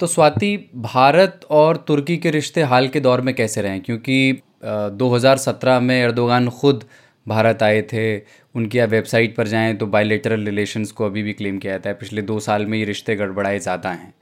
तो 0.01 0.07
स्वाति, 0.07 0.57
भारत 0.77 1.41
और 1.51 1.77
तुर्की 1.89 2.17
के 2.17 2.31
रिश्ते 2.31 2.63
हाल 2.65 2.89
के 2.89 3.01
दौर 3.01 3.21
में 3.21 3.35
कैसे 3.35 3.63
रहे? 3.63 3.79
क्योंकि 3.81 4.41
2017 4.65 5.81
में 5.81 5.97
एर्दोगान 5.97 6.49
खुद 6.51 6.85
भारत 7.27 7.63
आए 7.63 7.83
थे, 7.83 8.17
उनकी 8.55 8.79
आप 8.79 8.89
वेबसाइट 8.89 9.37
पर 9.37 9.47
जाएँ 9.47 9.75
तो 9.75 9.87
बायलेटरल 9.89 10.45
रिलेशंस 10.45 10.93
को 10.93 11.07
अभी 11.07 11.23
भी 11.23 11.33
क्लेम 11.33 11.59
किया 11.59 11.73
जाता 11.73 11.91
है। 11.91 11.97
पिछले 11.97 12.23
दो 12.23 12.39
साल 12.41 12.67
में 12.67 12.79
ये 12.79 12.85
रिश्ते 12.85 13.17
गड़बड़ाए 13.17 13.59
ज़्यादा 13.61 13.91
हैं। 13.91 14.13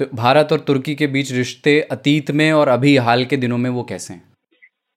तो 0.00 0.06
भारत 0.16 0.48
और 0.52 0.60
तुर्की 0.60 0.94
के 0.94 1.06
बीच 1.06 1.32
रिश्ते 1.32 1.80
अतीत 1.92 2.30
में 2.30 2.50
और 2.52 2.68
अभी 2.68 2.96
हाल 2.96 3.24
के 3.24 3.36
दिनों 3.36 3.58
में 3.58 3.70
वो 3.70 3.82
कैसे 3.82 4.14
हैं? 4.14 4.22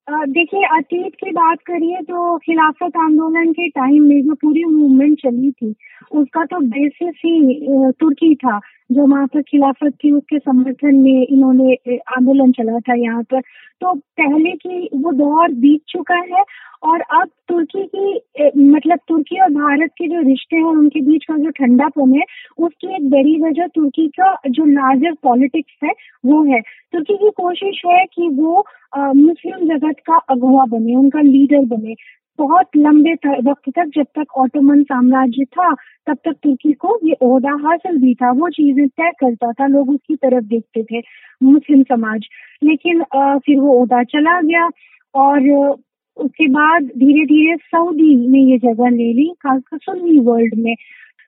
देखिए, 0.07 0.63
अतीत 0.77 1.13
की 1.13 1.31
बात 1.31 1.60
करिए 1.60 2.01
तो 2.01 2.38
खिलाफत 2.38 2.98
आंदोलन 2.98 3.51
के 3.51 3.67
टाइम 3.69 4.03
में 4.03 4.22
जो 4.24 4.33
पूरी 4.33 4.63
मूवमेंट 4.63 5.17
चली 5.19 5.51
थी, 5.51 5.74
उसका 6.12 6.43
तो 6.45 6.60
बेसिस 6.60 7.15
ही 7.25 7.91
तुर्की 7.91 8.33
था, 8.36 8.60
जो 8.91 9.07
वहाँ 9.07 9.27
पर 9.27 9.41
खिलाफत 9.41 9.93
थी 10.03 10.12
उसके 10.12 10.39
समर्थन 10.39 10.95
में 10.95 11.27
इन्होंने 11.27 11.95
आंदोलन 11.95 12.51
चला 12.51 12.79
था 12.79 12.95
यहाँ 12.95 13.24
पर। 13.24 13.41
तो 13.81 13.93
पहले 14.22 14.51
की 14.51 14.89
वो 14.95 15.12
दौर 15.12 15.51
बीत 15.53 15.81
चुका 15.89 16.15
है 16.15 16.43
और 16.84 17.02
अब 17.18 17.28
तुर्की 17.50 17.84
की 17.96 18.62
मतलब 18.74 19.00
तुर्की 19.08 19.40
और 19.42 19.50
भारत 19.50 19.92
के 19.98 20.08
जो 20.08 20.22
रिश्ते 20.30 20.56
हैं 20.56 20.63
उनके 20.63 21.02
बीच 21.02 21.25
का 21.25 21.38
जो 21.38 21.50
ठंडा 21.50 21.88
ठंडापन 21.88 22.13
है 22.16 22.24
उसकी 22.66 22.96
एक 22.96 23.10
बड़ी 23.10 23.36
वजह 23.42 23.68
तुर्की 23.75 24.08
का 24.20 24.34
जो 24.48 24.66
लार्जर 24.66 25.13
पॉलिटिक्स 25.24 25.75
है 25.84 25.92
वो 26.25 26.44
है। 26.52 26.60
तुर्की 26.94 27.16
की 27.18 27.30
कोशिश 27.38 27.82
है 27.86 28.04
कि 28.16 28.28
वो 28.40 28.63
मुस्लिम 28.98 29.66
जगत 29.68 30.00
का 30.08 30.18
अगुआ 30.36 30.66
बने 30.74 30.96
उनका 30.96 31.22
लीडर 31.22 31.66
बने। 31.75 31.96
बहुत 32.40 32.68
लंबे 32.78 33.13
वक्त 33.48 33.70
तक 33.70 33.90
जब 33.96 34.06
तक 34.18 34.38
ऑटोमन 34.38 34.82
साम्राज्य 34.84 35.44
था 35.58 35.74
तब 36.08 36.18
तक 36.25 36.36
तुर्की 36.44 36.72
को 36.84 36.98
ये 37.08 37.16
ओहदा 37.22 37.52
हासिल 37.68 37.98
भी 38.02 38.13
था। 38.22 38.32
वो 38.40 38.50
चीज़ें 38.50 38.88
तय 38.88 39.12
करता 39.20 39.52
था 39.52 39.68
लोग 39.68 39.90
उसकी 39.90 40.16
तरफ़ 40.16 40.44
देखते 40.46 40.84
थे 40.84 41.02
मुस्लिम 41.42 41.84
समाज। 41.84 42.25
लेकिन 42.63 43.02
आ, 43.16 43.38
फिर 43.38 43.60
वो 43.60 43.74
ओहदा 43.80 44.04
चला 44.04 44.40
गया 44.42 44.70
और 45.16 45.75
उसके 46.15 46.48
बाद 46.48 46.84
धीरे 46.84 47.25
धीरे 47.25 47.55
सऊदी 47.58 48.15
ने 48.15 48.39
ये 48.39 48.58
जगह 48.58 48.89
ले 48.89 49.13
ली 49.13 49.34
खासकर 49.41 49.77
सुन्नी 49.77 50.20
वर्ल्ड 50.20 50.53
में। 50.58 50.75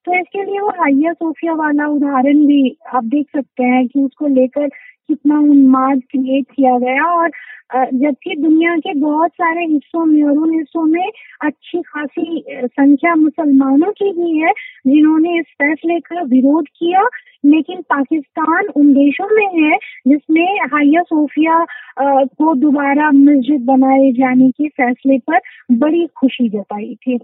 तो 0.06 0.14
इसके 0.14 0.44
लिए 0.44 0.60
वो 0.60 0.70
हाइया 0.70 1.14
सोफिया 1.14 1.54
वाला 1.54 1.88
उदाहरण 1.88 2.46
भी 2.46 2.78
आप 2.96 3.04
देख 3.04 3.26
सकते 3.36 3.64
हैं 3.64 3.88
कि 3.88 4.00
उसको 4.00 4.28
लेकर 4.28 4.68
कितना 5.10 5.40
उन्माद 5.40 6.02
क्रिएट 6.12 6.46
किया 6.56 6.78
गया 6.80 7.06
और 7.06 7.30
जबकि 7.76 8.36
दुनिया 8.42 8.76
के 8.78 8.94
बहुत 9.00 9.32
सारे 9.32 9.66
हिस्सों 9.66 10.06
में 10.06 10.24
और 10.24 10.38
उन 10.38 10.54
हिस्सों 10.54 10.86
में 10.86 11.08
अच्छी 11.42 11.82
खासी 11.82 12.44
संख्या 12.50 13.16
मुसलमानों 13.16 13.92
की 13.92 14.12
भी 14.12 14.38
है 14.40 14.52
जिन्होंने 14.88 15.38
इस 15.40 15.46
फैसले 15.62 16.00
का 16.00 16.22
विरोध 16.22 16.68
किया। 16.68 17.08
लेकिन 17.46 17.82
पाकिस्तान 17.82 18.68
उन 18.76 18.94
देशों 18.94 19.28
में 19.36 19.64
है 19.64 19.78
जिसमें 20.08 20.60
हाइया 20.74 21.02
सोफिया 21.02 21.66
को 22.02 22.54
दोबारा 22.56 23.12
मस्जिद 23.12 23.66
बनाए 23.66 24.12
जाने 24.12 24.50
के 24.52 24.68
फैसले 24.68 25.18
पर 25.18 25.40
बड़ी 25.72 26.06
खुशी 26.20 26.50
जताई 26.50 26.96
थी। 26.96 27.18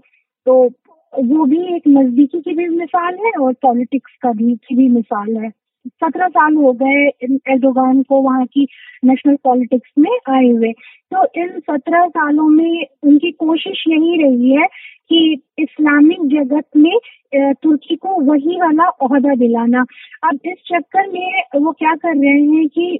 तो 0.46 0.68
वो 1.12 1.44
भी 1.44 1.58
एक 1.76 1.82
नजदीकी 1.88 2.40
की 2.40 2.54
भी 2.54 2.68
मिसाल 2.68 3.14
है 3.24 3.30
और 3.40 3.52
पॉलिटिक्स 3.62 4.12
का 4.22 4.32
भी, 4.32 4.54
की 4.56 4.74
भी 4.74 4.88
मिसाल 4.88 5.36
है। 5.36 5.50
सत्रह 5.86 6.28
साल 6.28 6.54
हो 6.54 6.72
गए 6.72 7.06
एर्दोगान 7.24 8.02
को 8.02 8.20
वहाँ 8.22 8.44
की 8.46 8.66
नेशनल 9.04 9.36
पॉलिटिक्स 9.44 9.90
में 9.98 10.10
आए 10.28 10.48
हुए। 10.48 10.72
तो 11.12 11.24
इन 11.36 11.48
सत्रह 11.60 12.06
सालों 12.08 12.48
में 12.48 12.86
उनकी 13.02 13.30
कोशिश 13.30 13.84
यही 13.88 14.22
रही 14.22 14.54
है 14.54 14.66
कि 15.08 15.42
इस्लामिक 15.58 16.26
जगत 16.28 16.64
में 16.76 16.98
तुर्की 17.34 17.96
को 17.96 18.20
वही 18.22 18.60
वाला 18.60 18.84
अहदा 18.84 19.34
दिलाना। 19.34 19.84
अब 20.24 20.38
इस 20.44 20.58
चक्कर 20.66 21.08
में 21.08 21.42
वो 21.56 21.72
क्या 21.72 21.94
कर 21.94 22.16
रहे 22.16 22.40
हैं 22.42 22.68
कि 22.68 22.98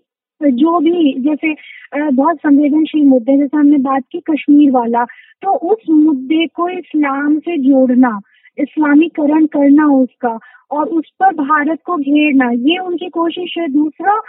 जो 0.50 0.78
भी 0.80 1.12
जैसे 1.20 1.54
बहुत 1.94 2.36
संवेदनशील 2.36 3.04
मुद्दे, 3.06 3.36
जैसे 3.38 3.56
हमने 3.56 3.78
बात 3.80 4.02
की 4.12 4.20
कश्मीर 4.30 4.70
वाला 4.72 5.04
तो 5.42 5.52
उस 5.72 5.82
मुद्दे 5.90 6.46
को 6.56 6.68
इस्लाम 6.68 7.38
से 7.38 7.56
जोड़ना, 7.58 8.18
इस्लामीकरण 8.58 9.46
करना 9.46 9.86
उसका, 9.94 10.38
और 10.70 10.88
उस 10.88 11.10
पर 11.20 11.34
भारत 11.34 11.78
को 11.86 11.96
घेरना, 11.96 12.50
ये 12.50 12.78
उनकी 12.78 13.08
कोशिश 13.10 13.54
है। 13.58 13.68
दूसरा 13.72 14.20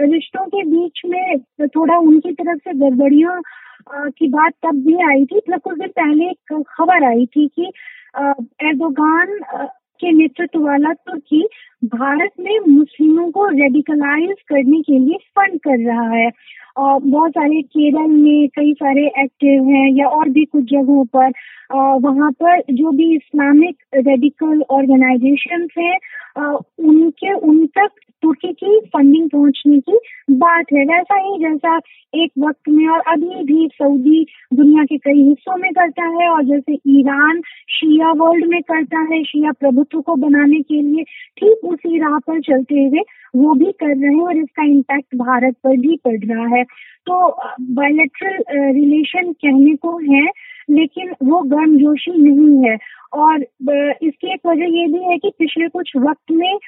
रिश्तों 0.00 0.44
के 0.46 0.62
बीच 0.64 1.00
में 1.06 1.38
थोड़ा 1.68 1.96
उनकी 1.98 2.32
तरफ़ 2.32 2.58
से 2.58 2.72
गड़बड़ियों 2.80 3.40
की 4.10 4.28
बात 4.30 4.52
तब 4.62 4.76
भी 4.86 4.94
आई 5.06 5.24
थी 5.24 5.36
मतलब 5.36 5.60
कुछ 5.60 5.78
दिन 5.78 5.88
पहले 5.96 6.28
एक 6.30 6.62
खबर 6.70 7.04
आई 7.04 7.26
थी 7.26 7.46
कि 7.56 7.70
एर्दोगान 8.66 9.38
के 10.00 10.12
नेतृत्व 10.12 10.60
वाला 10.66 10.92
तुर्की 10.92 11.42
भारत 11.84 12.30
में 12.40 12.58
मुस्लिमों 12.68 13.30
को 13.30 13.46
रेडिकलाइज 13.46 14.40
करने 14.48 14.80
के 14.82 14.98
लिए 14.98 15.16
फंड 15.38 15.58
कर 15.60 15.78
रहा 15.86 16.08
है। 16.10 16.30
और 16.76 17.00
बहुत 17.02 17.30
सारे 17.30 17.60
केरल 17.62 18.10
में 18.10 18.48
कई 18.48 18.72
सारे 18.72 19.06
एक्टिव 19.22 19.64
हैं 19.64 19.88
या 19.96 20.06
और 20.08 20.28
भी 20.28 20.44
कुछ 20.44 20.64
जगहों 20.70 21.04
पर 21.16 21.32
वहाँ 22.02 22.30
पर 22.32 22.62
जो 22.70 22.90
भी 22.92 23.14
इस्लामिक 23.16 23.76
रेडिकल 23.96 24.62
ऑर्गेनाइजेशन 24.70 25.68
हैं 25.78 25.96
उनके, 26.38 27.32
उन 27.32 27.66
तक 27.78 27.90
तुर्की 28.22 28.52
की 28.52 28.78
फंडिंग 28.86 29.28
पहुँचने 29.30 29.78
की 29.80 29.98
बात 30.32 30.72
है। 30.72 30.84
वैसा 30.86 31.16
ही 31.16 31.38
जैसा 31.40 31.76
एक 32.14 32.30
वक्त 32.38 32.68
में 32.68 32.86
और 32.88 33.00
अभी 33.12 33.42
भी 33.44 33.68
सऊदी 33.72 34.24
दुनिया 34.54 34.84
के 34.84 34.96
कई 34.98 35.22
हिस्सों 35.22 35.56
में 35.56 35.70
करता 35.72 36.06
है 36.14 36.28
और 36.30 36.44
जैसे 36.44 36.78
ईरान 36.98 37.40
शिया 37.70 38.12
वर्ल्ड 38.14 38.46
में 38.48 38.60
करता 38.62 39.00
है, 39.12 39.22
शिया 39.24 39.52
प्रभुत्व 39.52 40.00
को 40.00 40.14
बनाने 40.16 40.60
के 40.62 40.80
लिए, 40.82 41.02
ठीक 41.38 41.64
उसी 41.74 41.98
राह 41.98 42.18
पर 42.20 42.40
चलते 42.42 42.82
हुए 42.82 43.04
वो 43.36 43.54
भी 43.54 43.70
कर 43.74 43.96
रहे 43.96 44.14
हैं 44.14 44.22
और 44.22 44.36
इसका 44.38 44.64
इम्पैक्ट 44.66 45.14
भारत 45.16 45.54
पर 45.64 45.76
भी 45.78 45.96
पड़ 46.04 46.18
रहा 46.24 46.46
है। 46.56 46.64
तो 47.06 47.28
बायोलेट्रल 47.60 48.42
रिलेशन 48.72 49.32
कहने 49.34 49.74
को 49.76 49.96
है, 50.04 50.26
लेकिन 50.70 51.14
वो 51.22 51.40
गर्मजोशी 51.46 52.12
नहीं 52.20 52.68
है। 52.68 52.76
और 53.14 53.42
इसकी 53.42 54.32
एक 54.32 54.46
वजह 54.46 54.78
ये 54.78 54.86
भी 54.88 55.02
है 55.02 55.18
कि 55.18 55.30
पिछले 55.38 55.68
कुछ 55.70 55.92
वक्त 55.98 56.32
में 56.32 56.58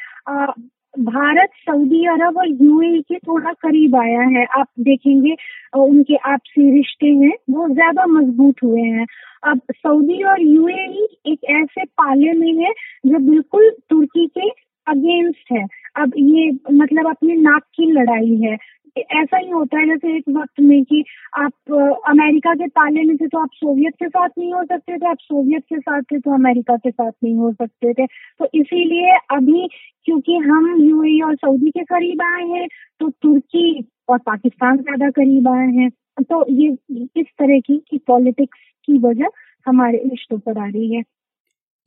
भारत, 0.94 1.48
सऊदी 1.60 2.04
अरब 2.08 2.36
और 2.38 2.48
यूएई 2.48 3.00
के 3.02 3.16
थोड़ा 3.18 3.52
करीब 3.54 3.96
आया 3.96 4.20
है। 4.28 4.44
आप 4.58 4.66
देखेंगे 4.80 5.34
उनके 5.76 6.16
आपसी 6.26 6.70
रिश्ते 6.76 7.06
हैं, 7.06 7.32
वो 7.50 7.68
ज़्यादा 7.70 8.06
मज़बूत 8.08 8.62
हुए 8.64 8.82
हैं। 8.82 9.06
अब 9.44 9.60
सऊदी 9.74 10.22
और 10.24 10.40
यूएई 10.42 11.06
एक 11.26 11.44
ऐसे 11.52 11.84
पाले 11.84 12.32
में 12.34 12.52
है 12.56 12.72
जो 13.06 13.18
बिल्कुल 13.20 13.70
तुर्की 13.90 14.26
के 14.28 14.48
अगेंस्ट 14.86 15.52
है। 15.52 15.66
अब 15.96 16.12
ये 16.18 16.50
मतलब 16.72 17.08
अपने 17.10 17.34
नाक 17.36 17.62
की 17.76 17.90
लड़ाई 17.92 18.36
है। 18.42 18.56
ऐसा 18.96 19.36
ही 19.36 19.48
होता 19.50 19.78
है 19.78 19.86
जैसे 19.86 20.16
एक 20.16 20.28
वक्त 20.36 20.60
में 20.60 20.84
कि 20.84 21.02
आप 21.38 21.72
अमेरिका 22.08 22.54
के 22.54 22.66
पाले 22.68 23.02
में 23.04 23.16
थे 23.16 23.26
तो 23.26 23.38
आप 23.38 23.48
सोवियत 23.54 23.94
के 23.94 24.08
साथ 24.08 24.28
नहीं 24.38 24.52
हो 24.52 24.62
सकते 24.64 24.96
थे, 24.98 25.08
आप 25.08 25.16
सोवियत 25.20 25.62
के 25.64 25.78
साथ 25.78 26.02
थे 26.02 26.18
तो 26.18 26.34
अमेरिका 26.34 26.76
के 26.76 26.90
साथ 26.90 27.10
नहीं 27.24 27.34
हो 27.34 27.52
सकते 27.52 27.92
थे। 27.92 28.06
तो 28.06 28.48
इसीलिए 28.54 29.16
अभी 29.30 29.68
क्योंकि 30.06 30.36
हम 30.46 30.74
यूएई 30.80 31.20
और 31.20 31.34
सऊदी 31.36 31.70
के 31.70 31.84
करीब 31.84 32.22
आए 32.22 32.46
हैं 32.48 32.66
तो 33.00 33.08
तुर्की 33.12 33.84
और 34.08 34.18
पाकिस्तान 34.20 34.76
ज़्यादा 34.78 35.10
करीब 35.12 35.48
आए 35.48 35.68
हैं। 35.72 35.90
तो 36.22 36.44
ये 36.52 36.68
इस 37.16 37.26
तरह 37.38 37.60
की 37.60 37.76
की 37.90 37.98
पॉलिटिक्स 38.06 38.58
की 38.88 38.98
वजह 38.98 39.28
हमारे 39.66 40.02
रिश्तों 40.06 40.38
पर 40.38 40.58
आ 40.58 40.66
रही 40.66 40.94
है। 40.94 41.02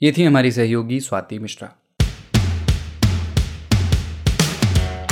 ये 0.02 0.12
थी 0.12 0.24
हमारी 0.24 0.52
सहयोगी 0.52 1.00
स्वाति 1.00 1.40
मिश्रा। 1.40 1.76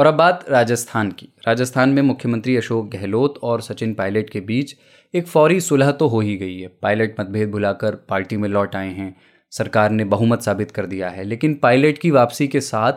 और 0.00 0.06
अब 0.06 0.14
बात 0.14 0.44
राजस्थान 0.50 1.10
की। 1.10 1.28
राजस्थान 1.48 1.88
में 1.88 2.00
मुख्यमंत्री 2.02 2.56
अशोक 2.56 2.90
गहलोत 2.90 3.38
और 3.42 3.60
सचिन 3.60 3.92
पायलट 3.94 4.30
के 4.30 4.40
बीच 4.40 4.74
एक 5.14 5.26
फौरी 5.26 5.60
सुलह 5.60 5.90
तो 5.90 6.06
हो 6.08 6.20
ही 6.20 6.36
गई 6.36 6.60
है। 6.60 6.68
पायलट 6.82 7.16
मतभेद 7.20 7.50
भुलाकर 7.50 7.94
पार्टी 7.94 8.36
में 8.36 8.48
लौट 8.48 8.76
आए 8.76 8.88
हैं। 8.88 9.16
सरकार 9.50 9.90
ने 9.90 10.04
बहुमत 10.04 10.42
साबित 10.42 10.70
कर 10.70 10.86
दिया 10.86 11.08
है, 11.08 11.24
लेकिन 11.24 11.54
पायलट 11.54 11.98
की 11.98 12.10
वापसी 12.10 12.48
के 12.48 12.60
साथ 12.60 12.92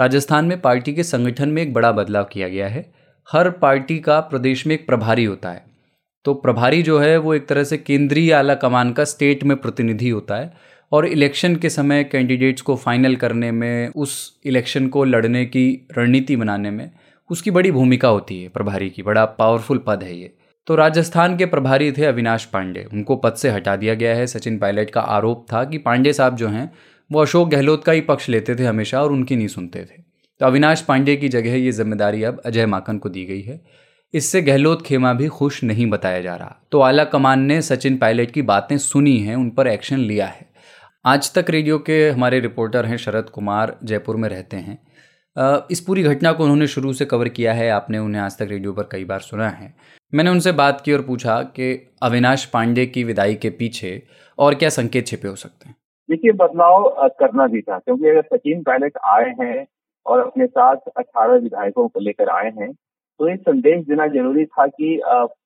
राजस्थान 0.00 0.44
में 0.44 0.60
पार्टी 0.60 0.92
के 0.92 1.02
संगठन 1.02 1.48
में 1.48 1.62
एक 1.62 1.74
बड़ा 1.74 1.92
बदलाव 1.92 2.24
किया 2.24 2.48
गया 2.48 2.68
है। 2.68 2.92
हर 3.32 3.50
पार्टी 3.50 3.98
का 3.98 4.20
प्रदेश 4.20 4.66
में 4.66 4.74
एक 4.74 4.86
प्रभारी 4.86 5.24
होता 5.24 5.50
है। 5.50 5.64
तो 6.24 6.34
प्रभारी 6.34 6.82
जो 6.82 6.98
है, 6.98 7.16
वो 7.16 7.34
एक 7.34 7.46
तरह 7.46 7.64
से 7.64 7.76
केंद्रीय 7.76 8.32
आला 8.32 8.54
कमान 8.54 8.92
का 8.92 9.04
स्टेट 9.04 9.44
में 9.44 9.56
प्रतिनिधि 9.56 10.08
होता 10.08 10.36
है। 10.36 10.52
और 10.92 11.06
इलेक्शन 11.06 11.56
के 11.56 11.70
समय 11.70 12.04
कैंडिडेट्स 12.04 12.62
को 12.62 12.76
फाइनल 12.76 13.16
करने 13.16 13.50
में, 13.52 13.88
उस 13.88 14.40
इलेक्शन 14.44 14.88
को 14.88 15.04
लड़ने 15.04 15.44
की 15.44 15.86
रणनीति 15.98 16.36
बनाने 16.36 16.70
में 16.70 16.90
उसकी 17.30 17.50
बड़ी 17.50 17.70
भूमिका 17.70 18.08
होती 18.08 18.42
है, 18.42 18.48
प्रभारी 18.48 18.90
की। 18.90 19.02
बड़ा 19.02 19.24
पावरफुल 19.24 19.78
पद 19.86 20.02
है 20.02 20.18
ये। 20.18 20.32
तो 20.66 20.74
राजस्थान 20.74 21.36
के 21.36 21.46
प्रभारी 21.46 21.92
थे 21.92 22.04
अविनाश 22.04 22.44
पांडे। 22.44 22.86
उनको 22.92 23.16
पद 23.16 23.34
से 23.34 23.50
हटा 23.50 23.76
दिया 23.76 23.94
गया 23.94 24.14
है। 24.14 24.26
सचिन 24.26 24.58
पायलट 24.58 24.90
का 24.90 25.00
आरोप 25.00 25.46
था 25.52 25.64
कि 25.64 25.78
पांडे 25.78 26.12
साहब 26.12 26.36
जो 26.36 26.48
हैं, 26.48 26.72
वो 27.12 27.20
अशोक 27.20 27.48
गहलोत 27.48 27.84
का 27.84 27.92
ही 27.92 28.00
पक्ष 28.00 28.28
लेते 28.28 28.54
थे 28.54 28.64
हमेशा 28.64 29.02
और 29.02 29.12
उनकी 29.12 29.36
नहीं 29.36 29.48
सुनते 29.48 29.78
थे। 29.78 30.02
तो 30.40 30.46
अविनाश 30.46 30.82
पांडे 30.82 31.16
की 31.16 31.28
जगह 31.28 31.54
ये 31.54 31.72
ज़िम्मेदारी 31.72 32.22
अब 32.22 32.42
अजय 32.46 32.66
माकन 32.66 32.98
को 32.98 33.08
दी 33.08 33.24
गई 33.24 33.42
है। 33.42 33.60
इससे 34.14 34.42
गहलोत 34.42 34.82
खेमा 34.82 35.12
भी 35.12 35.28
खुश 35.28 35.64
नहीं 35.64 35.86
बताया 35.86 36.20
जा 36.20 36.36
रहा। 36.36 36.56
तो 36.72 36.80
आला 36.80 37.04
कमान 37.04 37.40
ने 37.40 37.62
सचिन 37.62 37.96
पायलट 37.96 38.30
की 38.30 38.42
बातें 38.42 38.78
सुनी 38.78 39.18
हैं, 39.18 39.36
उन 39.36 39.50
पर 39.50 39.66
एक्शन 39.66 39.98
लिया 39.98 40.26
है। 40.26 40.47
आज 41.04 41.30
तक 41.34 41.50
रेडियो 41.50 41.78
के 41.78 41.94
हमारे 42.08 42.38
रिपोर्टर 42.40 42.86
हैं 42.86 42.96
शरद 42.96 43.28
कुमार, 43.30 43.74
जयपुर 43.84 44.16
में 44.16 44.28
रहते 44.28 44.56
हैं। 44.56 45.66
इस 45.70 45.80
पूरी 45.80 46.02
घटना 46.02 46.32
को 46.32 46.42
उन्होंने 46.42 46.66
शुरू 46.66 46.92
से 46.92 47.04
कवर 47.04 47.28
किया 47.28 47.52
है, 47.52 47.68
आपने 47.70 47.98
उन्हें 47.98 48.22
आज 48.22 48.38
तक 48.38 48.48
रेडियो 48.50 48.72
पर 48.72 48.88
कई 48.92 49.04
बार 49.04 49.20
सुना 49.20 49.48
है। 49.50 49.72
मैंने 50.12 50.30
उनसे 50.30 50.52
बात 50.54 50.80
की 50.80 50.92
और 50.92 51.02
पूछा 51.02 51.40
कि 51.52 51.72
अविनाश 52.02 52.44
पांडे 52.46 52.86
की 52.88 53.04
विदाई 53.04 53.34
के 53.36 53.50
पीछे 53.52 54.02
और 54.38 54.54
क्या 54.54 54.68
संकेत 54.70 55.06
छिपे 55.06 55.28
हो 55.28 55.34
सकते 55.36 55.68
हैं? 55.68 55.74
देखिए, 56.08 56.32
बदलाव 56.34 57.08
करना 57.20 57.46
भी 57.46 57.60
था, 57.62 57.78
क्योंकि 57.78 58.08
अगर 58.08 58.22
सचिन 58.28 58.62
पायलट 58.62 58.98
आए 59.06 59.32
हैं 59.40 59.66
और 60.06 60.20
अपने 60.20 60.46
साथ 60.48 60.76
अठारह 60.96 61.38
विधायकों 61.38 61.88
को 61.88 62.00
लेकर 62.00 62.36
आए 62.36 62.52
हैं 62.60 62.72
तो 62.72 63.28
ये 63.28 63.36
संदेश 63.38 63.84
देना 63.86 64.06
ज़रूरी 64.08 64.44
था 64.46 64.66
कि 64.68 64.96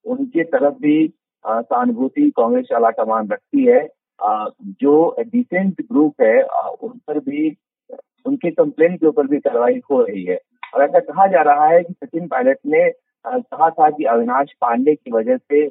उनके 0.06 0.44
तरफ़ 0.44 0.74
भी 0.82 1.06
सहानुभूति 1.44 2.30
कांग्रेस 2.36 2.68
आला 2.76 2.90
कमान 2.96 3.28
रखती 3.28 3.64
है। 3.66 3.88
जो 4.20 5.16
डिसेंट 5.20 5.80
ग्रुप 5.82 6.22
है 6.22 6.42
उन 6.42 6.98
पर 7.06 7.18
भी, 7.18 7.56
उनके 8.26 8.50
कंप्लेन 8.50 8.96
के 8.96 9.06
ऊपर 9.06 9.26
भी 9.26 9.38
कार्रवाई 9.38 9.80
हो 9.90 10.02
रही 10.02 10.24
है। 10.24 10.38
और 10.74 10.82
ऐसा 10.82 10.98
कहा 11.00 11.26
जा 11.26 11.42
रहा 11.42 11.66
है 11.66 11.82
कि 11.82 11.92
सचिन 11.92 12.26
पायलट 12.28 12.58
ने 12.66 12.90
कहा 13.26 13.68
था 13.70 13.88
कि 13.90 14.04
अविनाश 14.04 14.52
पांडे 14.60 14.94
की 14.94 15.10
वजह 15.10 15.36
से 15.36 15.64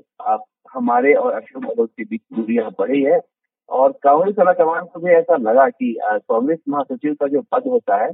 हमारे 0.74 1.14
और 1.14 1.34
अशोक 1.34 1.64
गहलोत 1.64 1.90
के 1.98 2.04
बीच 2.04 2.22
दूरियाँ 2.34 2.70
बढ़ी 2.80 3.02
है। 3.04 3.20
और 3.70 3.92
कांग्रेस 4.04 4.36
कमान 4.58 4.86
को 4.86 5.00
भी 5.00 5.12
ऐसा 5.12 5.36
लगा 5.38 5.68
कि 5.70 5.98
कांग्रेस 6.04 6.60
महासचिव 6.70 7.14
का 7.14 7.28
जो 7.28 7.42
पद 7.52 7.68
होता 7.68 8.04
है, 8.04 8.10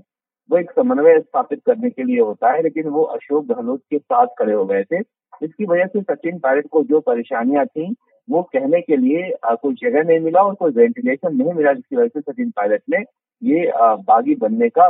वो 0.49 0.57
एक 0.57 0.71
समन्वय 0.71 1.19
स्थापित 1.19 1.61
करने 1.65 1.89
के 1.89 2.03
लिए 2.03 2.19
होता 2.19 2.51
है, 2.51 2.61
लेकिन 2.63 2.87
वो 2.87 3.03
अशोक 3.03 3.45
गहलोत 3.45 3.81
के 3.91 3.97
साथ 3.97 4.27
खड़े 4.39 4.53
हो 4.53 4.65
गए 4.65 4.83
थे। 4.83 4.99
इसकी 5.43 5.65
वजह 5.65 5.85
से 5.85 6.01
सचिन 6.01 6.39
पायलट 6.39 6.67
को 6.71 6.83
जो 6.83 6.99
परेशानियाँ 6.99 7.65
थी 7.65 7.95
वो 8.29 8.41
कहने 8.43 8.81
के 8.81 8.97
लिए 8.97 9.31
कोई 9.61 9.73
जगह 9.73 10.03
नहीं 10.03 10.19
मिला 10.19 10.41
और 10.41 10.55
कोई 10.55 10.71
वेंटिलेशन 10.71 11.35
नहीं 11.35 11.53
मिला, 11.53 11.73
जिसकी 11.73 11.95
वजह 11.95 12.07
से 12.07 12.21
सचिन 12.21 12.49
पायलट 12.51 12.81
ने 12.89 13.03
ये 13.43 13.71
बागी 13.77 14.35
बनने 14.35 14.69
का 14.69 14.87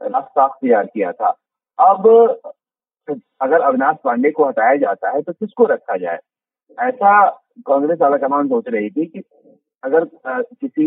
रास्ता 0.00 0.46
तैयार 0.62 0.86
किया 0.86 1.12
था। 1.12 1.28
अब, 1.78 2.08
अगर 3.40 3.60
अविनाश 3.60 3.96
पांडे 4.04 4.30
को 4.30 4.44
हटाया 4.44 4.76
जाता 4.76 5.10
है 5.10 5.22
तो 5.22 5.32
किसको 5.32 5.64
रखा 5.64 5.96
जाए? 5.96 6.18
ऐसा 6.78 7.12
कांग्रेस 7.66 8.02
आला 8.02 8.16
कमान 8.16 8.48
सोच 8.48 8.64
रही 8.68 8.90
थी 8.90 9.06
कि 9.06 9.22
अगर 9.82 10.04
किसी 10.26 10.86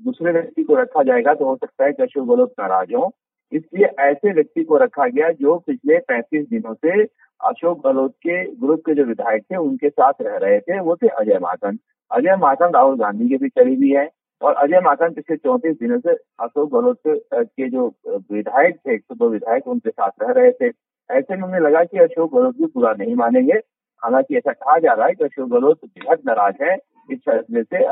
दूसरे 0.00 0.32
व्यक्ति 0.32 0.62
को 0.62 0.74
रखा 0.74 1.02
जाएगा 1.02 1.34
तो 1.34 1.44
हो 1.44 1.56
सकता 1.56 1.84
है 1.84 1.92
कि 1.92 2.02
अशोक 2.02 2.26
गहलोत 2.28 2.52
नाराज़ 2.60 2.94
हो। 2.94 3.10
इसलिए 3.52 3.86
ऐसे 4.00 4.32
व्यक्ति 4.32 4.64
को 4.64 4.76
रखा 4.76 5.06
गया 5.08 5.30
जो 5.32 5.56
पिछले 5.66 5.98
35 6.10 6.48
दिनों 6.50 6.74
से 6.74 7.04
अशोक 7.44 7.86
गहलोत 7.86 8.12
के 8.12 8.44
ग्रुप 8.60 8.80
के 8.86 8.94
जो 8.94 9.04
विधायक 9.04 9.42
थे, 9.42 9.56
उनके 9.56 9.88
साथ 9.88 10.12
रह 10.22 10.36
रहे 10.36 10.58
थे, 10.60 10.80
वो 10.80 10.96
थे 10.96 11.08
अजय 11.08 11.38
माकन। 11.42 11.78
अजय 12.10 12.36
माकन 12.36 12.72
राहुल 12.74 12.96
गांधी 12.98 13.28
के 13.28 13.36
भी 13.36 13.48
करीबी 13.48 13.90
है 13.90 14.08
और 14.42 14.54
अजय 14.54 14.80
माकन 14.80 15.12
पिछले 15.12 15.36
चौंतीस 15.36 15.76
दिनों 15.80 15.98
से 15.98 16.12
अशोक 16.40 16.72
गहलोत 16.72 16.98
के 17.34 17.68
जो 17.68 17.86
विधायक 18.32 18.76
थे, 18.76 18.94
एक 18.94 19.02
सौ 19.02 19.14
दो 19.14 19.28
विधायक 19.28 19.66
उनके 19.68 19.90
साथ 19.90 20.10
रह 20.22 20.32
रहे 20.32 20.52
थे। 20.52 20.72
ऐसे 21.10 21.36
में 21.36 21.42
उन्हें 21.42 21.60
लगा 21.60 21.84
कि 21.84 21.98
अशोक 21.98 22.34
गहलोत 22.34 22.56
भी 22.58 22.66
पूरा 22.66 22.92
नहीं 22.98 23.14
मानेंगे। 23.14 23.58
हालाँकि 24.02 24.36
ऐसा 24.36 24.52
कहा 24.52 24.78
जा 24.78 24.92
रहा 24.92 25.06
है 25.06 25.14
कि 25.14 25.24
अशोक 25.24 25.48
गहलोत 25.50 25.78
बेहद 25.84 26.18
नाराज़ 26.26 26.62
है। 26.62 26.76
इस 27.10 27.18
फैसले 27.18 27.62
से 27.62 27.84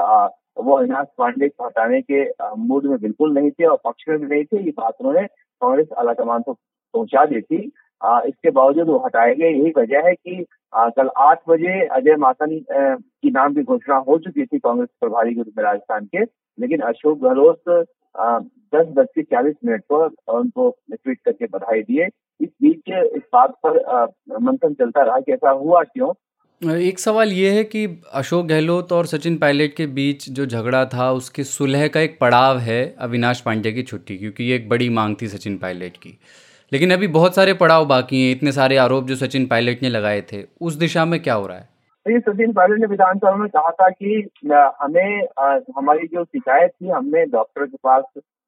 वो 0.63 0.77
अविनाश 0.77 1.07
पांडे 1.19 1.49
को 1.49 1.65
हटाने 1.65 2.01
के 2.11 2.23
मूड 2.59 2.85
में 2.87 2.99
बिल्कुल 2.99 3.33
नहीं 3.33 3.51
थे 3.51 3.65
और 3.65 3.79
पक्ष 3.85 4.05
में 4.09 4.19
भी 4.19 4.27
नहीं 4.27 4.45
थे। 4.45 4.63
ये 4.63 4.71
बात 4.71 4.95
उन्होंने 5.01 5.27
कांग्रेस 5.63 5.89
आलाकमान 5.99 6.43
को 6.43 6.53
पहुँचा 6.95 7.25
दी 7.25 7.41
थी। 7.41 7.59
इसके 8.01 8.51
बावजूद 8.51 8.89
वो 8.89 8.99
हटाए 9.05 9.35
गए 9.35 9.51
यही 9.51 9.73
वजह 9.77 10.07
है 10.07 10.15
कि 10.15 10.45
कल 10.97 11.09
आठ 11.19 11.39
बजे 11.49 11.81
अजय 11.87 12.17
मातन 12.19 12.59
की 12.71 13.31
नाम 13.31 13.55
की 13.55 13.63
घोषणा 13.63 13.97
हो 14.09 14.19
चुकी 14.19 14.45
थी 14.45 14.59
कांग्रेस 14.59 14.89
प्रभारी 15.01 15.35
के 15.35 15.41
रूप 15.41 15.53
में 15.59 15.65
राजस्थान 15.65 16.05
के, 16.07 16.23
लेकिन 16.59 16.81
अशोक 16.83 17.19
गहलोत 17.21 17.87
दस 18.75 18.87
बज 18.97 19.07
के 19.15 19.23
चालीस 19.23 19.55
मिनट 19.65 19.83
पर 19.93 20.35
उनको 20.35 20.71
ट्वीट 20.93 21.19
करके 21.25 21.47
बधाई 21.47 21.83
दिए। 21.83 22.07
इस 22.41 22.49
बीच 22.63 22.93
इस 23.17 23.23
बात 23.33 23.55
पर 23.67 24.07
मंथन 24.43 24.75
चलता 24.75 25.03
रहा 25.03 25.19
कि 25.21 25.33
ऐसा 25.33 25.51
हुआ 25.53 25.83
क्यों? 25.83 26.13
एक 26.63 26.99
सवाल 26.99 27.33
ये 27.33 27.51
है 27.51 27.63
कि 27.65 27.85
अशोक 28.15 28.47
गहलोत 28.47 28.93
और 28.93 29.07
सचिन 29.07 29.37
पायलट 29.39 29.75
के 29.77 29.87
बीच 29.89 30.29
जो 30.31 30.47
झगड़ा 30.47 30.85
था, 30.85 31.11
उसके 31.13 31.45
सुलह 31.45 31.87
का 31.89 32.01
एक 32.01 32.19
पड़ाव 32.21 32.59
है 32.59 32.95
अविनाश 32.99 33.41
पांडे 33.41 33.73
की 33.73 33.83
छुट्टी, 33.83 34.17
क्योंकि 34.19 34.45
ये 34.45 34.57
एक 34.57 34.69
बड़ी 34.69 34.89
मांग 34.91 35.17
थी 35.23 35.29
सचिन 35.29 35.57
पायलट 35.59 35.97
की। 35.97 36.19
लेकिन 36.73 36.93
अभी 36.93 37.07
बहुत 37.09 37.35
सारे 37.35 37.53
पड़ाव 37.55 37.85
बाकी 37.87 38.23
हैं, 38.23 38.35
इतने 38.37 38.53
सारे 38.53 38.77
आरोप 38.77 39.05
जो 39.05 39.17
सचिन 39.17 39.47
पायलट 39.47 39.83
ने 39.83 39.89
लगाए 39.89 40.21
थे, 40.23 40.43
उस 40.61 40.75
दिशा 40.77 41.05
में 41.05 41.19
क्या 41.23 41.35
हो 41.35 41.47
रहा 41.47 41.57
है? 41.57 41.69
सचिन 42.07 42.53
पायलट 42.53 42.81
ने 42.81 42.87
विधानसभा 42.87 43.35
में 43.37 43.49
कहा 43.49 43.71
था 43.73 43.89
कि 43.91 44.29
हमें 44.83 45.27
हमारी 45.77 46.07
जो 46.07 46.25
शिकायत 46.25 46.71
थी, 46.73 46.89
हमने 46.89 47.25
डॉक्टर 47.27 47.65
के 47.65 47.77
पास 47.83 48.05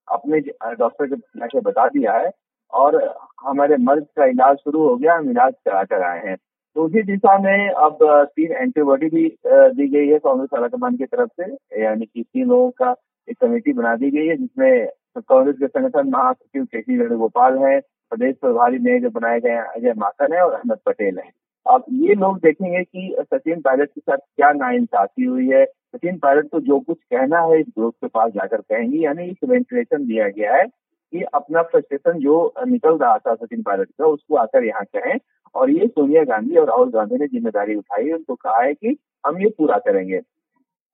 अपने 0.08 0.40
डॉक्टर 0.40 1.06
के 1.06 1.16
जाके 1.16 1.60
बता 1.60 1.86
दिया 1.88 2.12
है 2.12 2.30
और 2.72 2.96
हमारे 3.42 3.76
मर्ज 3.78 4.04
का 4.16 4.24
इलाज 4.26 4.56
शुरू 4.56 4.88
हो 4.88 4.94
गया, 4.96 5.14
हम 5.14 5.30
इलाज 5.30 5.52
करा 5.64 5.82
कर 5.84 6.02
आए 6.02 6.26
हैं। 6.26 6.36
तो 6.76 6.84
उसी 6.84 7.02
दिशा 7.02 7.38
में 7.38 7.68
अब 7.68 7.98
तीन 8.36 8.52
एंटीबॉडी 8.52 9.06
भी 9.06 9.26
दी 9.46 9.88
गई 9.88 10.06
है 10.08 10.18
कांग्रेस 10.18 10.58
आलाकमान 10.58 10.96
की 10.96 11.04
तरफ़ 11.04 11.30
से, 11.40 11.82
यानी 11.82 12.06
कि 12.06 12.22
तीन 12.22 12.48
लोगों 12.48 12.70
का 12.82 12.94
एक 13.28 13.36
कमेटी 13.40 13.72
बना 13.72 13.94
दी 13.96 14.10
गई 14.10 14.26
है, 14.26 14.36
जिसमें 14.36 14.88
कांग्रेस 15.18 15.56
के 15.56 15.66
संगठन 15.68 16.10
महासचिव 16.10 16.64
के 16.64 16.80
सी 16.80 16.98
वेणुगोपाल 16.98 17.58
है 17.58 17.78
प्रदेश 18.12 18.34
प्रभारी 18.40 18.78
में 18.78 19.00
जो 19.02 19.10
बनाए 19.10 19.40
गए 19.40 19.56
अजय 19.56 19.92
माकन 19.96 20.34
है 20.34 20.42
और 20.42 20.52
अहमद 20.52 20.78
पटेल 20.86 21.18
है। 21.18 21.30
अब 21.66 21.84
ये 21.92 22.14
लोग 22.14 22.38
देखेंगे 22.38 22.82
कि 22.82 23.14
सचिन 23.22 23.60
पायलट 23.60 23.88
के 23.88 24.00
साथ 24.00 24.16
क्या 24.16 24.50
नाइंसाफी 24.52 25.24
हुई 25.24 25.48
है। 25.48 25.64
सचिन 25.64 26.18
पायलट 26.18 26.48
को 26.50 26.60
जो 26.60 26.78
कुछ 26.80 26.96
कहना 26.96 27.40
है, 27.40 27.60
इस 27.60 27.66
ग्रुप 27.68 27.94
के 27.94 28.06
पास 28.08 28.32
जाकर 28.32 28.60
कहेंगे। 28.60 28.98
यानी 28.98 29.28
एक 29.30 29.44
वेंटिलेशन 29.44 30.06
दिया 30.06 30.28
गया 30.28 30.54
है 30.54 30.64
कि 30.64 31.22
अपना 31.34 31.62
फ्रस्ट्रेशन 31.64 32.18
जो 32.18 32.54
निकल 32.66 32.96
रहा 32.96 33.18
था 33.18 33.34
सचिन 33.34 33.62
पायलट 33.62 33.88
का, 33.88 34.06
उसको 34.06 34.36
आकर 34.36 34.64
यहाँ 34.64 34.84
कहें। 34.96 35.18
और 35.54 35.70
ये 35.70 35.86
सोनिया 35.86 36.22
गांधी 36.24 36.56
और 36.56 36.66
राहुल 36.66 36.90
गांधी 36.90 37.16
ने 37.16 37.26
ज़िम्मेदारी 37.26 37.74
उठाई, 37.74 38.10
उनको 38.12 38.34
कहा 38.34 38.62
है 38.62 38.74
कि 38.74 38.96
हम 39.26 39.40
ये 39.42 39.48
पूरा 39.48 39.78
करेंगे। 39.78 40.20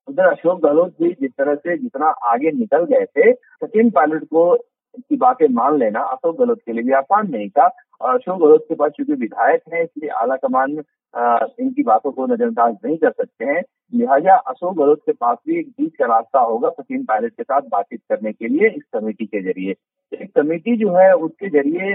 उधर 0.09 0.27
अशोक 0.27 0.61
गहलोत 0.63 0.95
भी 1.03 1.11
जिस 1.11 1.31
तरह 1.31 1.55
से 1.55 1.77
जितना 1.79 2.07
आगे 2.07 2.51
निकल 2.53 2.85
गए 2.85 3.05
थे, 3.07 3.33
सचिन 3.33 3.91
पायलट 3.91 4.25
को 4.25 4.55
की 4.99 5.17
बातें 5.17 5.47
मान 5.53 5.79
लेना, 5.79 6.01
अशोक 6.03 6.39
गहलोत 6.39 6.59
के 6.67 6.73
लिए 6.73 6.83
भी 6.85 6.93
आसान 6.93 7.31
नहीं 7.31 7.49
था। 7.49 7.71
और 8.01 8.15
अशोक 8.15 8.41
गहलोत 8.41 8.65
के 8.69 8.75
पास 8.75 8.91
चूँकि 8.97 9.13
विधायक 9.15 9.63
है, 9.73 9.83
इसलिए 9.83 10.11
आला 10.13 10.37
कमान 10.37 10.83
इनकी 11.61 11.83
बातों 11.83 12.11
को 12.13 12.27
नजरअंदाज 12.27 12.77
नहीं 12.85 12.97
कर 12.99 13.11
सकते 13.11 13.45
हैं। 13.45 13.63
लिहाजा 13.95 14.35
अशोक 14.37 14.77
गहलोत 14.77 15.01
के 15.07 15.13
पास 15.13 15.37
भी 15.47 15.59
एक 15.59 15.69
बीच 15.71 15.95
का 15.99 16.07
रास्ता 16.07 16.41
होगा 16.41 16.69
सचिन 16.71 17.05
पायलट 17.05 17.33
के 17.33 17.43
साथ 17.43 17.61
बातचीत 17.73 18.01
करने 18.11 18.33
के 18.33 18.49
लिए 18.49 18.69
इस 18.69 18.83
कमेटी 18.93 19.27
के 19.27 19.43
ज़रिए। 19.43 19.75
एक 20.13 20.33
कमेटी 20.37 20.77
जो 20.77 20.91
है, 20.97 21.13
उसके 21.15 21.49
ज़रिए 21.51 21.95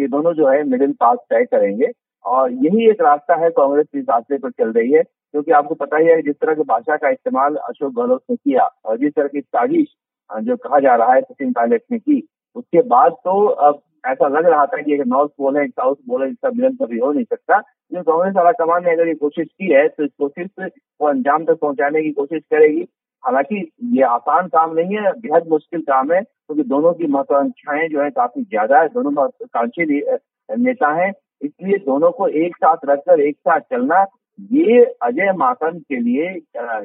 ये 0.00 0.06
दोनों 0.08 0.32
जो 0.34 0.48
है 0.48 0.62
मिडिल 0.64 0.92
पास 1.00 1.18
तय 1.30 1.44
करेंगे। 1.44 1.90
और 2.24 2.52
यही 2.52 2.88
एक 2.90 3.00
रास्ता 3.02 3.34
है 3.42 3.50
कांग्रेस 3.50 3.86
इस 3.94 4.04
रास्ते 4.10 4.38
पर 4.38 4.50
चल 4.50 4.72
रही 4.72 4.92
है। 4.92 5.02
क्योंकि 5.02 5.52
आपको 5.52 5.74
पता 5.74 5.96
ही 5.96 6.06
है, 6.06 6.20
जिस 6.22 6.34
तरह 6.40 6.54
की 6.54 6.62
भाषा 6.68 6.96
का 6.96 7.08
इस्तेमाल 7.10 7.54
अशोक 7.56 7.92
गहलोत 7.94 8.22
ने 8.30 8.36
किया, 8.36 8.62
और 8.84 8.98
जिस 8.98 9.12
तरह 9.16 9.28
की 9.28 9.40
साजिश 9.40 9.86
जो 10.30 10.56
कहा 10.56 10.78
जा 10.80 10.94
रहा 10.94 11.12
है 11.14 11.20
सचिन 11.20 11.52
पायलट 11.52 11.82
ने 11.92 11.98
की 11.98 12.22
उसके 12.56 12.82
बाद 12.88 13.12
तो 13.24 13.44
अब 13.46 13.80
ऐसा 14.06 14.28
लग 14.28 14.46
रहा 14.46 14.64
था 14.66 14.80
कि 14.82 14.94
एक 14.94 15.00
नॉर्थ 15.06 15.30
पोल 15.38 15.56
है 15.56 15.64
एक 15.64 15.70
साउथ 15.70 15.96
पोल 16.08 16.22
है 16.22 16.28
जिसका 16.28 16.50
मिलन 16.50 16.76
कभी 16.76 16.98
हो 16.98 17.10
नहीं 17.12 17.24
सकता। 17.24 17.56
लेकिन 17.56 18.02
कांग्रेस 18.02 18.34
वाला 18.36 18.52
कमान 18.54 18.84
ने 18.84 18.92
अगर 18.92 19.08
ये 19.08 19.14
कोशिश 19.16 19.46
की 19.48 19.72
है 19.72 19.86
तो 19.88 20.04
इस 20.04 20.10
कोशिश 20.18 20.48
को 20.58 21.06
अंजाम 21.06 21.44
तक 21.44 21.58
पहुँचाने 21.60 22.02
की 22.02 22.10
कोशिश 22.12 22.42
करेगी। 22.50 22.86
हालाँकि 23.24 23.56
ये 23.92 24.02
आसान 24.04 24.46
काम 24.48 24.74
नहीं 24.74 24.96
है, 24.96 25.12
बेहद 25.12 25.48
मुश्किल 25.48 25.80
काम 25.82 26.12
है, 26.12 26.20
क्योंकि 26.20 26.62
तो 26.62 26.68
दोनों 26.68 26.92
की 26.92 27.06
महत्वाकांक्षाएँ 27.06 27.88
जो 27.88 28.02
है 28.02 28.10
काफ़ी 28.10 28.42
ज़्यादा 28.42 28.80
है, 28.80 28.88
दोनों 28.88 29.10
महत्वाकांक्षी 29.10 29.84
नेता 30.48 30.92
है। 30.94 31.10
इसलिए 31.42 31.78
दोनों 31.80 32.10
को 32.12 32.28
एक 32.28 32.56
साथ 32.56 32.76
रखकर, 32.84 33.20
एक 33.20 33.36
साथ 33.38 33.60
चलना, 33.60 34.04
ये 34.52 34.84
अजय 35.02 35.32
माकन 35.36 35.78
के 35.80 36.00
लिए 36.00 36.28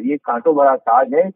ये 0.03 0.17
कांटो 0.17 0.53
बड़ा 0.53 0.75
ताज 0.77 1.13
है। 1.13 1.29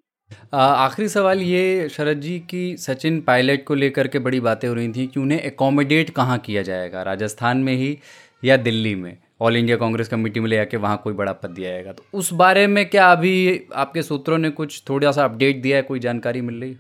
आखिरी 0.54 1.08
सवाल 1.10 1.40
ये, 1.40 1.88
शरद 1.90 2.20
जी, 2.20 2.38
की 2.40 2.76
सचिन 2.78 3.20
पायलट 3.22 3.64
को 3.66 3.76
लेकर 3.76 4.08
के 4.08 4.20
बड़ी 4.20 4.40
बातें 4.40 4.68
हो 4.68 4.74
रही 4.74 4.92
थी 4.92 5.06
कि 5.08 5.20
उन्हें 5.20 5.42
एकोमोडेट 5.42 6.10
कहाँ 6.10 6.38
किया 6.38 6.62
जाएगा? 6.62 7.02
राजस्थान 7.04 7.58
में 7.58 7.74
ही 7.74 7.98
या 8.44 8.58
दिल्ली 8.58 8.94
में? 8.96 9.18
ऑल 9.42 9.58
इंडिया 9.58 9.78
कांग्रेस 9.78 10.08
कमेटी 10.08 10.40
में 10.40 10.48
ले 10.50 10.58
आके 10.58 10.78
वहाँ 10.78 11.00
कोई 11.04 11.14
बड़ा 11.14 11.34
पद 11.34 11.50
दिया 11.50 11.72
जाएगा। 11.72 11.92
तो 11.92 12.04
उस 12.14 12.32
बारे 12.34 12.66
में 12.68 12.86
क्या 12.90 13.12
अभी 13.12 13.68
आपके 13.76 14.02
सूत्रों 14.02 14.38
ने 14.38 14.50
कुछ 14.52 14.82
थोड़ा 14.90 15.12
सा 15.12 15.24
अपडेट 15.24 15.62
दिया 15.62 15.78
है? 15.78 15.84
कोई 15.84 16.00
जानकारी 16.00 16.42
मिल 16.42 16.62
रही? 16.62 16.72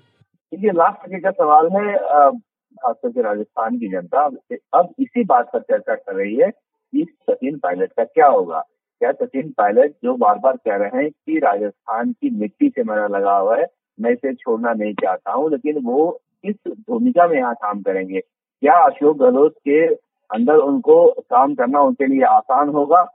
ये 0.53 0.71
लास्ट 0.71 1.21
का 1.23 1.31
सवाल 1.31 1.69
है 1.73 1.95
खासतौर 1.95 3.11
से 3.11 3.21
राजस्थान 3.21 3.77
की 3.77 3.87
जनता, 3.87 4.25
अब 4.73 4.93
इसी 4.99 5.23
बात 5.23 5.49
पर 5.53 5.59
चर्चा 5.61 5.95
कर 5.95 6.15
रही 6.15 6.35
है 6.35 6.49
कि 6.49 7.05
सचिन 7.21 7.57
पायलट 7.57 7.91
का 7.97 8.03
क्या 8.03 8.27
होगा। 8.27 8.63
क्या 9.01 9.11
सचिन 9.11 9.49
पायलट 9.57 9.91
जो 10.03 10.15
बार 10.17 10.37
बार 10.43 10.55
कह 10.57 10.75
रहे 10.75 11.01
हैं 11.01 11.09
कि 11.09 11.37
राजस्थान 11.39 12.11
की 12.11 12.29
मिट्टी 12.39 12.69
से 12.69 12.83
मेरा 12.83 13.05
लगा 13.07 13.37
हुआ 13.37 13.57
है, 13.57 13.65
मैं 13.99 14.11
इसे 14.11 14.33
छोड़ना 14.33 14.73
नहीं 14.73 14.93
चाहता 14.93 15.31
हूँ, 15.31 15.49
लेकिन 15.51 15.79
वो 15.85 16.09
किस 16.45 16.55
भूमिका 16.89 17.27
में 17.27 17.35
यहाँ 17.37 17.53
काम 17.53 17.81
करेंगे। 17.81 18.19
क्या 18.19 18.75
अशोक 18.85 19.17
गहलोत 19.17 19.55
के 19.67 19.85
अंदर 20.29 20.55
उनको 20.55 21.05
काम 21.29 21.55
करना 21.55 21.81
उनके 21.81 22.07
लिए 22.07 22.23
आसान 22.25 22.69
होगा, 22.69 23.05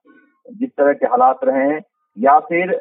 जिस 0.48 0.70
तरह 0.70 0.92
के 0.92 1.06
हालात 1.06 1.44
रहे 1.44 1.68
हैं, 1.68 1.80
या 2.16 2.38
फिर 2.40 2.74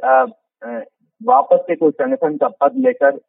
वापस 1.22 1.63
से 1.68 1.76
कोई 1.76 1.92
संगठन 1.92 2.38
का 2.38 2.48
पद 2.62 2.78
लेकर 2.86 3.20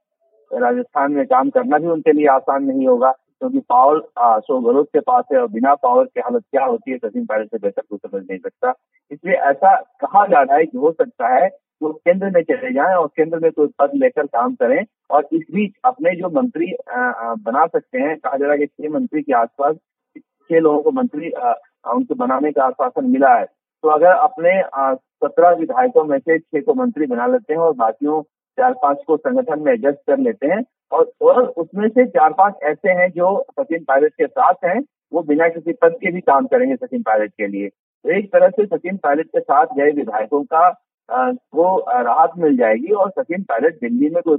राजस्थान 0.51 1.13
में 1.13 1.27
काम 1.27 1.51
करना 1.51 1.79
भी 1.79 1.87
उनके 1.89 2.13
लिए 2.13 2.27
आसान 2.29 2.65
नहीं 2.65 2.87
होगा? 2.87 3.13
क्योंकि 3.45 3.61
पावर 3.69 3.99
सो 4.41 4.59
गहलोत 4.61 4.87
के 4.93 5.01
पास 5.01 5.25
है 5.33 5.39
और 5.39 5.49
बिना 5.53 5.75
पावर 5.75 6.05
की 6.05 6.21
हालत 6.21 6.43
क्या 6.51 6.65
होती 6.65 6.91
है, 6.91 6.97
सचिन 6.99 7.25
पायलट 7.27 7.49
से 7.51 7.59
बेहतर 7.59 7.83
कोई 7.91 7.99
समझ 7.99 8.23
नहीं 8.23 8.39
सकता। 8.39 8.73
इसलिए 9.11 9.35
ऐसा 9.51 9.75
कहा 10.01 10.25
जा 10.27 10.41
रहा 10.43 10.57
है 10.57 10.65
कि 10.67 10.79
हो 10.79 10.93
सकता 10.93 11.35
है 11.35 11.49
वो 11.83 11.91
केंद्र 11.93 12.31
में 12.35 12.43
चले 12.43 12.73
जाएँ 12.75 12.95
और 12.97 13.07
केंद्र 13.17 13.39
में 13.39 13.51
कोई 13.53 13.67
पद 13.79 13.91
लेकर 13.95 14.27
काम 14.27 14.55
करें 14.55 14.85
और 15.11 15.29
इस 15.33 15.43
बीच 15.55 15.73
अपने 15.85 16.15
जो 16.21 16.29
मंत्री 16.37 16.73
बना 16.89 17.67
सकते 17.67 17.99
हैं, 17.99 18.17
कहा 18.17 18.37
जा 18.37 18.45
रहा 18.45 18.53
है 18.53 18.59
कि 18.59 18.67
छह 18.67 18.93
मंत्री 18.95 19.23
के 19.23 19.33
आसपास, 19.37 19.77
छह 20.17 20.59
लोगों 20.59 20.83
को 20.83 20.91
मंत्री 20.93 21.31
उनको 21.31 22.15
बनाने 22.15 22.53
का 22.53 22.65
आश्वासन 22.65 23.11
मिला 23.11 23.35
है। 23.39 23.45
तो 23.45 23.89
अगर 23.91 24.13
अपने 24.13 24.61
सत्रह 24.65 25.55
विधायकों 25.57 26.05
में 26.05 26.19
से 26.19 26.39
छह 26.39 26.61
को 26.61 26.75
मंत्री 26.75 27.07
बना 27.07 27.27
लेते 27.27 27.53
हैं 27.53 27.61
और 27.61 27.75
बाकियों 27.77 28.23
चार 28.59 28.73
पाँच 28.83 28.99
को 29.07 29.17
संगठन 29.17 29.63
में 29.63 29.73
एडजस्ट 29.73 29.99
कर 30.07 30.19
लेते 30.19 30.47
हैं 30.47 30.63
और, 30.93 31.47
उसमें 31.47 31.89
से 31.89 32.05
चार 32.07 32.33
पाँच 32.39 32.55
ऐसे 32.63 32.91
हैं 32.93 33.11
जो 33.11 33.45
सचिन 33.61 33.85
पायलट 33.89 34.13
के 34.13 34.27
साथ 34.27 34.55
हैं 34.65 34.81
वो 35.13 35.23
बिना 35.23 35.49
किसी 35.49 35.73
पद 35.83 35.95
के 36.01 36.11
भी 36.13 36.21
काम 36.21 36.47
करेंगे 36.47 36.77
सचिन 36.77 37.03
पायलट 37.03 37.31
के 37.31 37.47
लिए। 37.47 37.69
तो 37.69 38.11
एक 38.11 38.33
तरह 38.33 38.49
से 38.49 38.67
सचिन 38.67 38.97
पायलट 38.97 39.27
के 39.27 39.41
साथ 39.41 39.67
गए 39.77 39.91
विधायकों 39.93 40.43
का 40.45 40.69
को 41.09 41.77
राहत 42.03 42.31
मिल 42.39 42.57
जाएगी 42.57 42.93
और 42.95 43.11
सचिन 43.11 43.43
पायलट 43.43 43.75
दिल्ली 43.81 44.09
में 44.11 44.23
कोई 44.23 44.37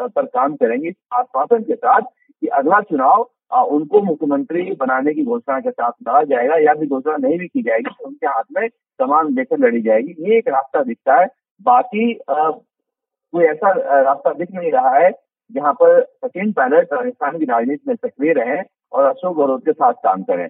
पर 0.00 0.26
काम 0.26 0.54
करेंगे 0.56 0.92
आश्वासन 1.14 1.62
के 1.62 1.74
साथ 1.74 2.00
कि 2.00 2.46
अगला 2.46 2.80
चुनाव 2.80 3.28
उनको 3.66 4.00
मुख्यमंत्री 4.02 4.62
बनाने 4.80 5.14
की 5.14 5.24
घोषणा 5.24 5.58
के 5.60 5.70
साथ 5.70 5.92
लड़ा 6.08 6.22
जाएगा 6.24 6.56
या 6.62 6.74
भी 6.74 6.86
घोषणा 6.86 7.16
नहीं 7.16 7.38
भी 7.38 7.46
की 7.46 7.62
जाएगी 7.62 7.90
तो 7.90 8.06
उनके 8.06 8.26
हाथ 8.26 8.44
में 8.56 8.66
समान 8.68 9.34
देकर 9.34 9.58
लड़ी 9.58 9.80
जाएगी। 9.82 10.14
ये 10.30 10.38
एक 10.38 10.48
रास्ता 10.48 10.82
दिखता 10.82 11.20
है। 11.20 11.26
बाकी 11.60 12.12
कोई 12.30 13.44
ऐसा 13.44 13.70
रास्ता 14.02 14.32
दिख 14.32 14.48
नहीं 14.54 14.70
रहा 14.72 14.90
है 14.98 15.10
जहाँ 15.50 15.72
पर 15.72 16.02
सचिन 16.24 16.52
पायलट 16.52 16.88
राजस्थान 16.92 17.38
की 17.38 17.44
राजनीति 17.44 17.84
में 17.88 17.94
सक्रिय 17.94 18.32
रहे 18.32 18.62
और 18.92 19.04
अशोक 19.04 19.36
गहलोत 19.36 19.60
के 19.60 19.72
साथ 19.72 19.92
काम 19.92 20.22
करें। 20.22 20.48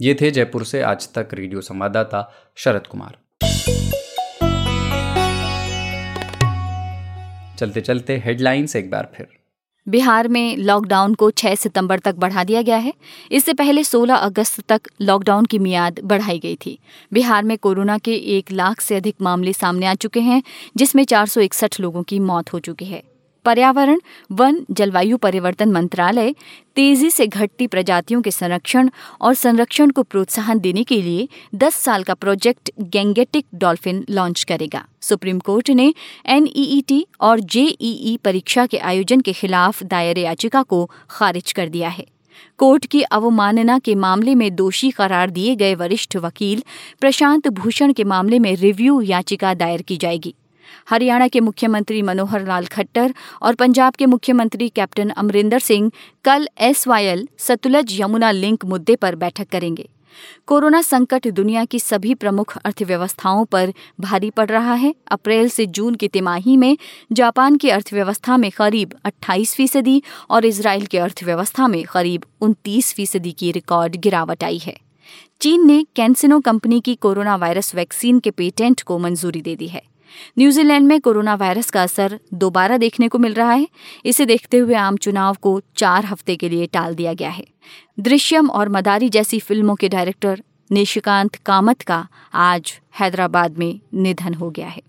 ये 0.00 0.14
थे 0.20 0.30
जयपुर 0.30 0.64
से 0.64 0.82
आज 0.82 1.08
तक 1.14 1.28
रेडियो 1.34 1.60
संवाददाता 1.60 2.32
शरद 2.56 2.86
कुमार। 2.86 3.18
चलते 7.58 7.80
चलते 7.80 8.16
हेडलाइंस 8.16 8.76
एक 8.76 8.90
बार 8.90 9.08
फिर। 9.14 9.26
बिहार 9.88 10.28
में 10.28 10.56
लॉकडाउन 10.56 11.14
को 11.14 11.30
6 11.30 11.54
सितंबर 11.54 11.98
तक 11.98 12.14
बढ़ा 12.14 12.44
दिया 12.44 12.62
गया 12.62 12.76
है। 12.76 12.92
इससे 13.32 13.52
पहले 13.52 13.84
16 13.84 14.16
अगस्त 14.16 14.60
तक 14.68 14.80
लॉकडाउन 15.00 15.44
की 15.44 15.58
मियाद 15.58 16.00
बढ़ाई 16.04 16.38
गई 16.38 16.56
थी। 16.56 16.78
बिहार 17.12 17.44
में 17.44 17.58
कोरोना 17.58 17.98
के 17.98 18.14
एक 18.38 18.52
लाख 18.52 18.80
से 18.80 18.96
अधिक 18.96 19.14
मामले 19.22 19.52
सामने 19.52 19.86
आ 19.86 19.94
चुके 19.94 20.20
हैं 20.20 20.42
जिसमें 20.76 21.04
चार 21.04 21.26
सौ 21.26 21.40
इकसठ 21.40 21.80
लोगों 21.80 22.02
की 22.02 22.18
मौत 22.20 22.52
हो 22.52 22.58
चुकी 22.58 22.84
है। 22.84 23.11
पर्यावरण, 23.44 24.00
वन, 24.32 24.64
जलवायु 24.70 25.16
परिवर्तन 25.16 25.72
मंत्रालय 25.72 26.34
तेज़ी 26.76 27.10
से 27.10 27.26
घटती 27.26 27.66
प्रजातियों 27.66 28.22
के 28.22 28.30
संरक्षण 28.30 28.90
और 29.20 29.34
संरक्षण 29.34 29.90
को 29.90 30.02
प्रोत्साहन 30.02 30.58
देने 30.58 30.84
के 30.84 31.02
लिए 31.02 31.28
10 31.54 31.74
साल 31.74 32.02
का 32.02 32.14
प्रोजेक्ट 32.14 32.70
गैंगेटिक 32.80 33.46
डॉल्फिन 33.54 34.04
लॉन्च 34.10 34.44
करेगा। 34.44 34.84
सुप्रीम 35.00 35.38
कोर्ट 35.38 35.70
ने 35.70 35.94
एनईईटी 36.26 37.06
और 37.20 37.40
जेईई 37.40 38.18
परीक्षा 38.24 38.66
के 38.66 38.78
आयोजन 38.78 39.20
के 39.20 39.32
खिलाफ 39.32 39.82
दायर 39.82 40.18
याचिका 40.18 40.62
को 40.62 40.90
खारिज 41.10 41.52
कर 41.52 41.68
दिया 41.68 41.88
है। 41.88 42.06
कोर्ट 42.58 42.86
की 42.86 43.02
अवमानना 43.02 43.78
के 43.78 43.94
मामले 43.94 44.34
में 44.34 44.54
दोषी 44.54 44.90
करार 44.90 45.30
दिए 45.30 45.54
गए 45.56 45.74
वरिष्ठ 45.74 46.16
वकील 46.16 46.62
प्रशांत 47.00 47.48
भूषण 47.48 47.92
के 47.92 48.04
मामले 48.04 48.38
में 48.38 48.54
रिव्यू 48.56 49.00
याचिका 49.00 49.54
दायर 49.54 49.82
की 49.82 49.96
जाएगी। 49.96 50.34
हरियाणा 50.90 51.28
के 51.28 51.40
मुख्यमंत्री 51.40 52.02
मनोहर 52.02 52.46
लाल 52.46 52.66
खट्टर 52.66 53.14
और 53.42 53.54
पंजाब 53.54 53.94
के 53.94 54.06
मुख्यमंत्री 54.06 54.68
कैप्टन 54.68 55.08
अमरिंदर 55.08 55.58
सिंह 55.58 55.90
कल 56.24 56.48
एस 56.58 56.84
सतलज 57.38 58.00
यमुना 58.00 58.30
लिंक 58.30 58.64
मुद्दे 58.64 58.96
पर 58.96 59.14
बैठक 59.14 59.48
करेंगे। 59.48 59.88
कोरोना 60.46 60.82
संकट 60.82 61.28
दुनिया 61.28 61.64
की 61.64 61.78
सभी 61.78 62.14
प्रमुख 62.14 62.56
अर्थव्यवस्थाओं 62.56 63.44
पर 63.44 63.72
भारी 64.00 64.30
पड़ 64.30 64.48
रहा 64.48 64.74
है। 64.74 64.94
अप्रैल 65.10 65.48
से 65.48 65.66
जून 65.66 65.94
की 65.94 66.08
तिमाही 66.08 66.56
में 66.56 66.78
जापान 67.12 67.56
की 67.56 67.68
अर्थव्यवस्था 67.68 68.36
में 68.36 68.50
करीब 68.50 68.94
28 69.04 69.54
फ़ीसदी 69.54 70.02
और 70.30 70.44
इसराइल 70.44 70.86
की 70.86 70.98
अर्थव्यवस्था 70.98 71.68
में 71.68 71.84
करीब 71.84 72.24
29 72.40 72.94
फ़ीसदी 72.94 73.32
की 73.32 73.52
रिकॉर्ड 73.52 73.96
गिरावट 73.96 74.44
आई 74.44 74.58
है। 74.58 74.76
चीन 75.40 75.66
ने 75.66 75.86
कैंसिनो 75.96 76.40
कंपनी 76.40 76.80
की 76.80 76.94
कोरोना 76.94 77.36
वायरस 77.36 77.74
वैक्सीन 77.74 78.18
के 78.18 78.30
पेटेंट 78.30 78.82
को 78.82 78.98
मंजूरी 78.98 79.40
दे 79.40 79.56
दी 79.56 79.68
है। 79.68 79.82
न्यूजीलैंड 80.38 80.86
में 80.86 81.00
कोरोना 81.00 81.34
वायरस 81.34 81.70
का 81.70 81.82
असर 81.82 82.18
दोबारा 82.34 82.76
देखने 82.76 83.08
को 83.08 83.18
मिल 83.18 83.34
रहा 83.34 83.52
है। 83.52 83.68
इसे 84.04 84.26
देखते 84.26 84.56
हुए 84.56 84.74
आम 84.74 84.96
चुनाव 84.96 85.36
को 85.42 85.60
चार 85.76 86.04
हफ़्ते 86.04 86.36
के 86.36 86.48
लिए 86.48 86.66
टाल 86.66 86.94
दिया 86.94 87.12
गया 87.14 87.30
है। 87.30 87.44
दृश्यम 88.00 88.50
और 88.50 88.68
मदारी 88.68 89.08
जैसी 89.08 89.38
फ़िल्मों 89.40 89.74
के 89.74 89.88
डायरेक्टर 89.88 90.42
निशिकांत 90.70 91.34
कामत 91.46 91.82
का 91.82 92.06
आज 92.34 92.72
हैदराबाद 93.00 93.58
में 93.58 93.80
निधन 93.94 94.34
हो 94.34 94.50
गया 94.50 94.68
है। 94.68 94.82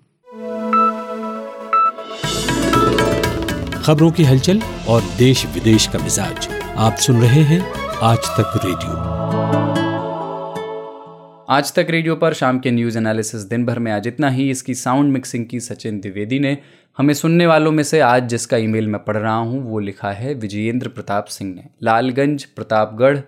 खबरों 3.81 4.11
की 4.11 4.23
हलचल 4.23 4.61
और 4.87 5.01
देश 5.17 5.45
विदेश 5.45 5.87
का 5.87 5.99
मिजाज 5.99 6.47
आप 6.77 6.95
सुन 6.97 7.21
रहे 7.21 7.41
हैं 7.43 7.61
आज 8.03 8.27
तक 8.37 8.59
रेडियो। 8.65 9.82
आज 11.53 11.71
तक 11.73 11.87
रेडियो 11.89 12.15
पर, 12.15 12.33
शाम 12.33 12.59
के 12.59 12.71
न्यूज़ 12.71 12.97
एनालिसिस 12.97 13.41
दिन 13.41 13.65
भर 13.65 13.79
में 13.79 13.91
आज 13.91 14.07
इतना 14.07 14.29
ही। 14.29 14.49
इसकी 14.49 14.73
साउंड 14.75 15.11
मिक्सिंग 15.13 15.45
की 15.47 15.59
सचिन 15.59 15.99
द्विवेदी 15.99 16.39
ने 16.39 16.57
हमें 16.97 17.13
सुनने 17.13 17.47
वालों 17.47 17.71
में 17.71 17.83
से 17.83 17.99
आज 17.99 18.29
जिसका 18.29 18.57
ईमेल 18.57 18.87
मैं 18.87 19.03
पढ़ 19.03 19.17
रहा 19.17 19.35
हूँ, 19.35 19.61
वो 19.63 19.79
लिखा 19.79 20.11
है 20.11 20.33
विजयेंद्र 20.35 20.87
प्रताप 20.87 21.25
सिंह 21.25 21.53
ने। 21.55 21.63
लालगंज, 21.83 22.45
प्रतापगढ़, 22.45 23.19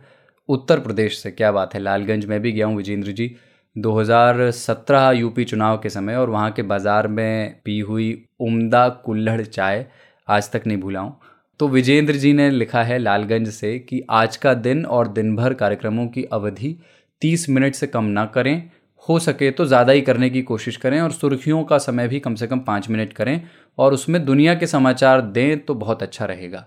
उत्तर 0.50 0.80
प्रदेश 0.80 1.18
से। 1.20 1.32
क्या 1.32 1.52
बात 1.52 1.74
है, 1.74 1.80
लालगंज 1.82 2.26
में 2.26 2.40
भी 2.42 2.52
गया 2.52 2.66
हूँ 2.66 2.78
विजेंद्र 2.78 3.12
जी। 3.12 3.30
2017 3.76 5.12
यूपी 5.12 5.46
चुनाव 5.46 5.78
के 5.78 5.90
समय 5.90 6.16
और 6.16 6.30
वहाँ 6.30 6.52
के 6.52 6.62
बाज़ार 6.64 7.08
में 7.10 7.62
पी 7.66 7.80
हुई 7.82 8.12
उम्दा 8.42 8.88
कुल्हड़ 9.06 9.42
चाय 9.44 9.86
आज 10.28 10.52
तक 10.52 10.68
नहीं 10.68 10.78
भूला 10.78 11.00
हूँ। 11.00 11.18
तो 11.60 11.68
विजेंद्र 11.68 12.16
जी 12.16 12.34
ने 12.34 12.50
लिखा 12.50 12.84
है 12.84 13.00
लालगंज 13.00 13.50
से 13.52 13.78
कि 13.80 14.04
आज 14.12 14.38
का 14.38 14.54
दिन 14.56 14.86
और 14.88 15.14
दिन 15.14 15.36
भर 15.36 15.54
कार्यक्रमों 15.54 16.08
की 16.08 16.24
अवधि 16.34 16.78
तीस 17.26 17.50
मिनट 17.50 17.76
से 17.76 17.88
कम 17.88 18.04
ना 18.06 18.26
करें। 18.26 18.70
हो 19.10 19.18
सके 19.20 19.50
तो 19.52 19.66
ज़्यादा 19.66 19.94
ही 19.94 20.02
करने 20.02 20.30
की 20.30 20.42
कोशिश 20.42 20.76
करें 20.78 21.00
और 21.02 21.12
सुर्खियों 21.12 21.64
का 21.64 21.78
समय 21.78 22.08
भी 22.08 22.20
कम 22.20 22.36
से 22.36 22.48
कम 22.48 22.60
पाँच 22.60 22.90
मिनट 22.90 23.14
करें 23.14 23.42
और 23.78 23.94
उसमें 23.94 24.24
दुनिया 24.26 24.54
के 24.56 24.68
समाचार 24.68 25.22
दें 25.22 25.60
तो 25.60 25.74
बहुत 25.76 26.04
अच्छा 26.04 26.26
रहेगा। 26.26 26.66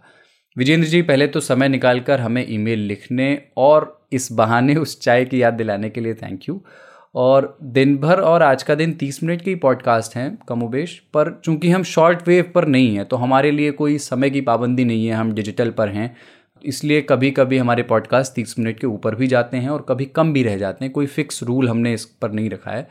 विजेंद्र 0.57 0.89
जी, 0.89 1.03
पहले 1.03 1.27
तो 1.27 1.41
समय 1.41 1.69
निकाल 1.69 2.01
कर 2.01 2.21
हमें 2.21 2.45
ईमेल 2.49 2.79
लिखने 2.79 3.43
और 3.57 4.09
इस 4.13 4.29
बहाने 4.33 4.75
उस 4.77 5.01
चाय 5.01 5.25
की 5.25 5.43
याद 5.43 5.55
दिलाने 5.55 5.91
के 5.91 6.01
लिए 6.01 6.15
थैंक 6.15 6.49
यू 6.49 6.61
और 7.15 7.57
दिन 7.63 7.97
भर 7.99 8.21
और 8.21 8.43
आज 8.43 8.63
का 8.63 8.75
दिन 8.75 8.93
तीस 8.93 9.23
मिनट 9.23 9.43
की 9.43 9.55
पॉडकास्ट 9.55 10.17
हैं 10.17 10.37
कमोबेश 10.49 10.99
पर 11.15 11.41
चूँकि 11.45 11.71
हम 11.71 11.83
शॉर्ट 11.83 12.29
वेव 12.29 12.51
पर 12.55 12.67
नहीं 12.69 12.95
हैं 12.97 13.05
तो 13.05 13.17
हमारे 13.17 13.51
लिए 13.51 13.71
कोई 13.73 13.99
समय 13.99 14.31
की 14.31 14.41
पाबंदी 14.41 14.85
नहीं 14.85 15.07
है, 15.07 15.15
हम 15.15 15.33
डिजिटल 15.33 15.71
पर 15.71 15.89
हैं। 15.89 16.15
इसलिए 16.65 17.01
कभी 17.03 17.31
कभी 17.31 17.59
हमारे 17.59 17.83
पॉडकास्ट 17.83 18.33
तीस 18.33 18.59
मिनट 18.59 18.79
के 18.81 18.87
ऊपर 18.87 19.15
भी 19.15 19.27
जाते 19.27 19.57
हैं 19.57 19.69
और 19.71 19.85
कभी 19.89 20.05
कम 20.07 20.33
भी 20.33 20.43
रह 20.43 20.57
जाते 20.59 20.85
हैं, 20.85 20.93
कोई 20.93 21.07
फिक्स 21.07 21.43
रूल 21.43 21.69
हमने 21.69 21.93
इस 21.95 22.05
पर 22.05 22.33
नहीं 22.33 22.51
रखा 22.51 22.71
है। 22.71 22.89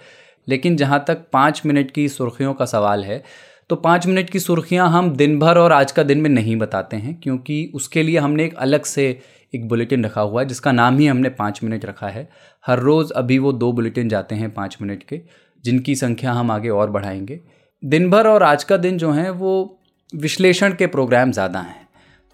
लेकिन 0.47 0.75
जहाँ 0.77 1.03
तक 1.07 1.25
पाँच 1.33 1.61
मिनट 1.65 1.91
की 1.91 2.07
सुर्खियों 2.09 2.53
का 2.53 2.65
सवाल 2.65 3.03
है 3.03 3.23
तो 3.69 3.75
पाँच 3.75 4.05
मिनट 4.07 4.29
की 4.29 4.39
सुर्खियाँ 4.39 4.89
हम 4.89 5.09
दिन 5.11 5.37
भर 5.39 5.57
और 5.57 5.71
आज 5.73 5.91
का 5.91 6.03
दिन 6.03 6.21
में 6.21 6.29
नहीं 6.29 6.55
बताते 6.55 6.97
हैं, 6.97 7.19
क्योंकि 7.23 7.71
उसके 7.75 8.03
लिए 8.03 8.17
हमने 8.17 8.45
एक 8.45 8.55
अलग 8.55 8.83
से 8.83 9.07
एक 9.53 9.67
बुलेटिन 9.67 10.05
रखा 10.05 10.21
हुआ 10.21 10.41
है, 10.41 10.47
जिसका 10.47 10.71
नाम 10.71 10.97
ही 10.97 11.07
हमने 11.07 11.29
पाँच 11.31 11.59
मिनट 11.63 11.85
रखा 11.85 12.07
है। 12.07 12.27
हर 12.65 12.79
रोज़ 12.79 13.11
अभी 13.13 13.37
वो 13.39 13.51
दो 13.53 13.71
बुलेटिन 13.71 14.09
जाते 14.09 14.35
हैं 14.35 14.53
पाँच 14.53 14.77
मिनट 14.81 15.03
के, 15.03 15.19
जिनकी 15.63 15.95
संख्या 15.95 16.33
हम 16.33 16.51
आगे 16.51 16.69
और 16.69 16.89
बढ़ाएँगे। 16.89 17.39
दिन 17.83 18.09
भर 18.09 18.27
और 18.27 18.43
आज 18.43 18.63
का 18.63 18.77
दिन 18.77 18.97
जो 18.97 19.11
है, 19.11 19.29
वो 19.29 19.79
विश्लेषण 20.13 20.73
के 20.73 20.87
प्रोग्राम 20.87 21.31
ज़्यादा 21.31 21.59
हैं। 21.59 21.86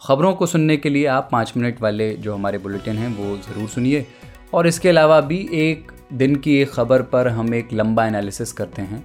खबरों 0.04 0.34
को 0.34 0.46
सुनने 0.46 0.76
के 0.78 0.90
लिए 0.90 1.06
आप 1.06 1.30
पाँच 1.32 1.54
मिनट 1.58 1.82
वाले 1.82 2.10
जो 2.14 2.34
हमारे 2.34 2.58
बुलेटिन 2.58 2.98
हैं, 2.98 3.10
वो 3.18 3.36
ज़रूर 3.38 3.68
सुनिए। 3.70 4.06
और 4.54 4.68
इसके 4.68 4.90
अलावा 4.90 5.20
भी 5.22 5.38
एक 5.54 5.92
दिन 6.14 6.36
की 6.36 6.56
एक 6.58 6.72
खबर 6.72 7.02
पर 7.02 7.28
हम 7.28 7.54
एक 7.54 7.70
लंबा 7.74 8.06
एनालिसिस 8.06 8.52
करते 8.52 8.82
हैं। 8.82 9.04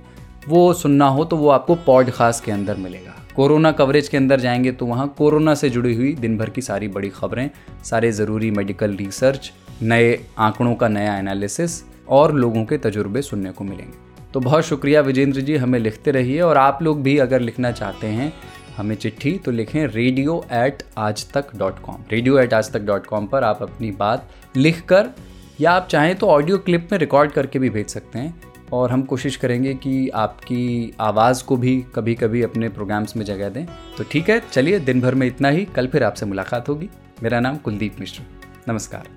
वो 0.48 0.72
सुनना 0.72 1.08
हो 1.08 1.24
तो 1.24 1.36
वो 1.36 1.48
आपको 1.48 1.74
पॉडकास्ट 1.74 2.44
के 2.44 2.52
अंदर 2.52 2.76
मिलेगा। 2.76 3.14
कोरोना 3.36 3.72
कवरेज 3.72 4.08
के 4.08 4.16
अंदर 4.16 4.40
जाएँगे 4.40 4.72
तो 4.72 4.86
वहाँ 4.86 5.14
कोरोना 5.18 5.54
से 5.54 5.70
जुड़ी 5.70 5.94
हुई 5.94 6.12
दिन 6.14 6.36
भर 6.38 6.50
की 6.50 6.62
सारी 6.62 6.88
बड़ी 6.88 7.08
खबरें, 7.08 7.50
सारे 7.84 8.12
ज़रूरी 8.12 8.50
मेडिकल 8.50 8.96
रिसर्च 8.96 9.52
नए 9.82 10.18
आंकड़ों 10.38 10.74
का 10.74 10.88
नया 10.88 11.16
एनालिसिस 11.18 11.82
और 12.08 12.34
लोगों 12.34 12.64
के 12.64 12.78
तजुर्बे 12.78 13.22
सुनने 13.22 13.50
को 13.50 13.64
मिलेंगे। 13.64 14.06
तो 14.34 14.40
बहुत 14.40 14.64
शुक्रिया 14.64 15.00
विजेंद्र 15.00 15.40
जी, 15.40 15.56
हमें 15.56 15.78
लिखते 15.78 16.10
रहिए 16.10 16.40
और 16.40 16.56
आप 16.56 16.82
लोग 16.82 17.02
भी 17.02 17.18
अगर 17.18 17.40
लिखना 17.40 17.72
चाहते 17.72 18.06
हैं 18.06 18.32
हमें 18.78 18.94
चिट्ठी 18.96 19.30
तो 19.38 19.50
लिखें 19.50 19.86
रेडियो 19.86 20.34
एट 20.52 20.82
आज 20.98 21.24
तक 21.32 21.46
डॉट 21.56 21.78
कॉम 21.78 22.02
रेडियो 22.12 22.38
एट 22.38 22.52
आज 22.54 22.70
तक 22.72 22.80
डॉट 22.80 23.06
कॉम 23.06 23.26
पर 23.26 23.44
आप 23.44 23.62
अपनी 23.62 23.90
बात 23.90 24.28
लिख 24.56 24.80
कर 24.82 25.08
या 25.60 25.70
आप 25.70 25.88
चाहें 25.90 26.14
तो 26.16 26.26
ऑडियो 26.26 26.58
क्लिप 26.58 26.88
में 26.92 26.98
रिकॉर्ड 26.98 27.32
करके 27.32 27.58
भी 27.58 27.70
भेज 27.70 27.88
सकते 27.88 28.18
हैं, 28.18 28.34
और 28.72 28.90
हम 28.90 29.02
कोशिश 29.02 29.36
करेंगे 29.36 29.74
कि 29.74 30.08
आपकी 30.08 30.94
आवाज़ 31.00 31.42
को 31.44 31.56
भी 31.56 31.76
कभी 31.94 32.14
कभी 32.14 32.42
अपने 32.42 32.68
प्रोग्राम्स 32.68 33.16
में 33.16 33.24
जगह 33.24 33.48
दें। 33.48 33.64
तो 33.96 34.04
ठीक 34.04 34.30
है, 34.30 34.40
चलिए 34.52 34.78
दिन 34.80 35.00
भर 35.00 35.14
में 35.14 35.26
इतना 35.26 35.48
ही, 35.48 35.64
कल 35.66 35.86
फिर 35.86 36.04
आपसे 36.04 36.26
मुलाकात 36.26 36.68
होगी। 36.68 36.88
मेरा 37.22 37.40
नाम 37.40 37.56
कुलदीप 37.56 37.96
मिश्र। 38.00 38.22
नमस्कार। 38.68 39.08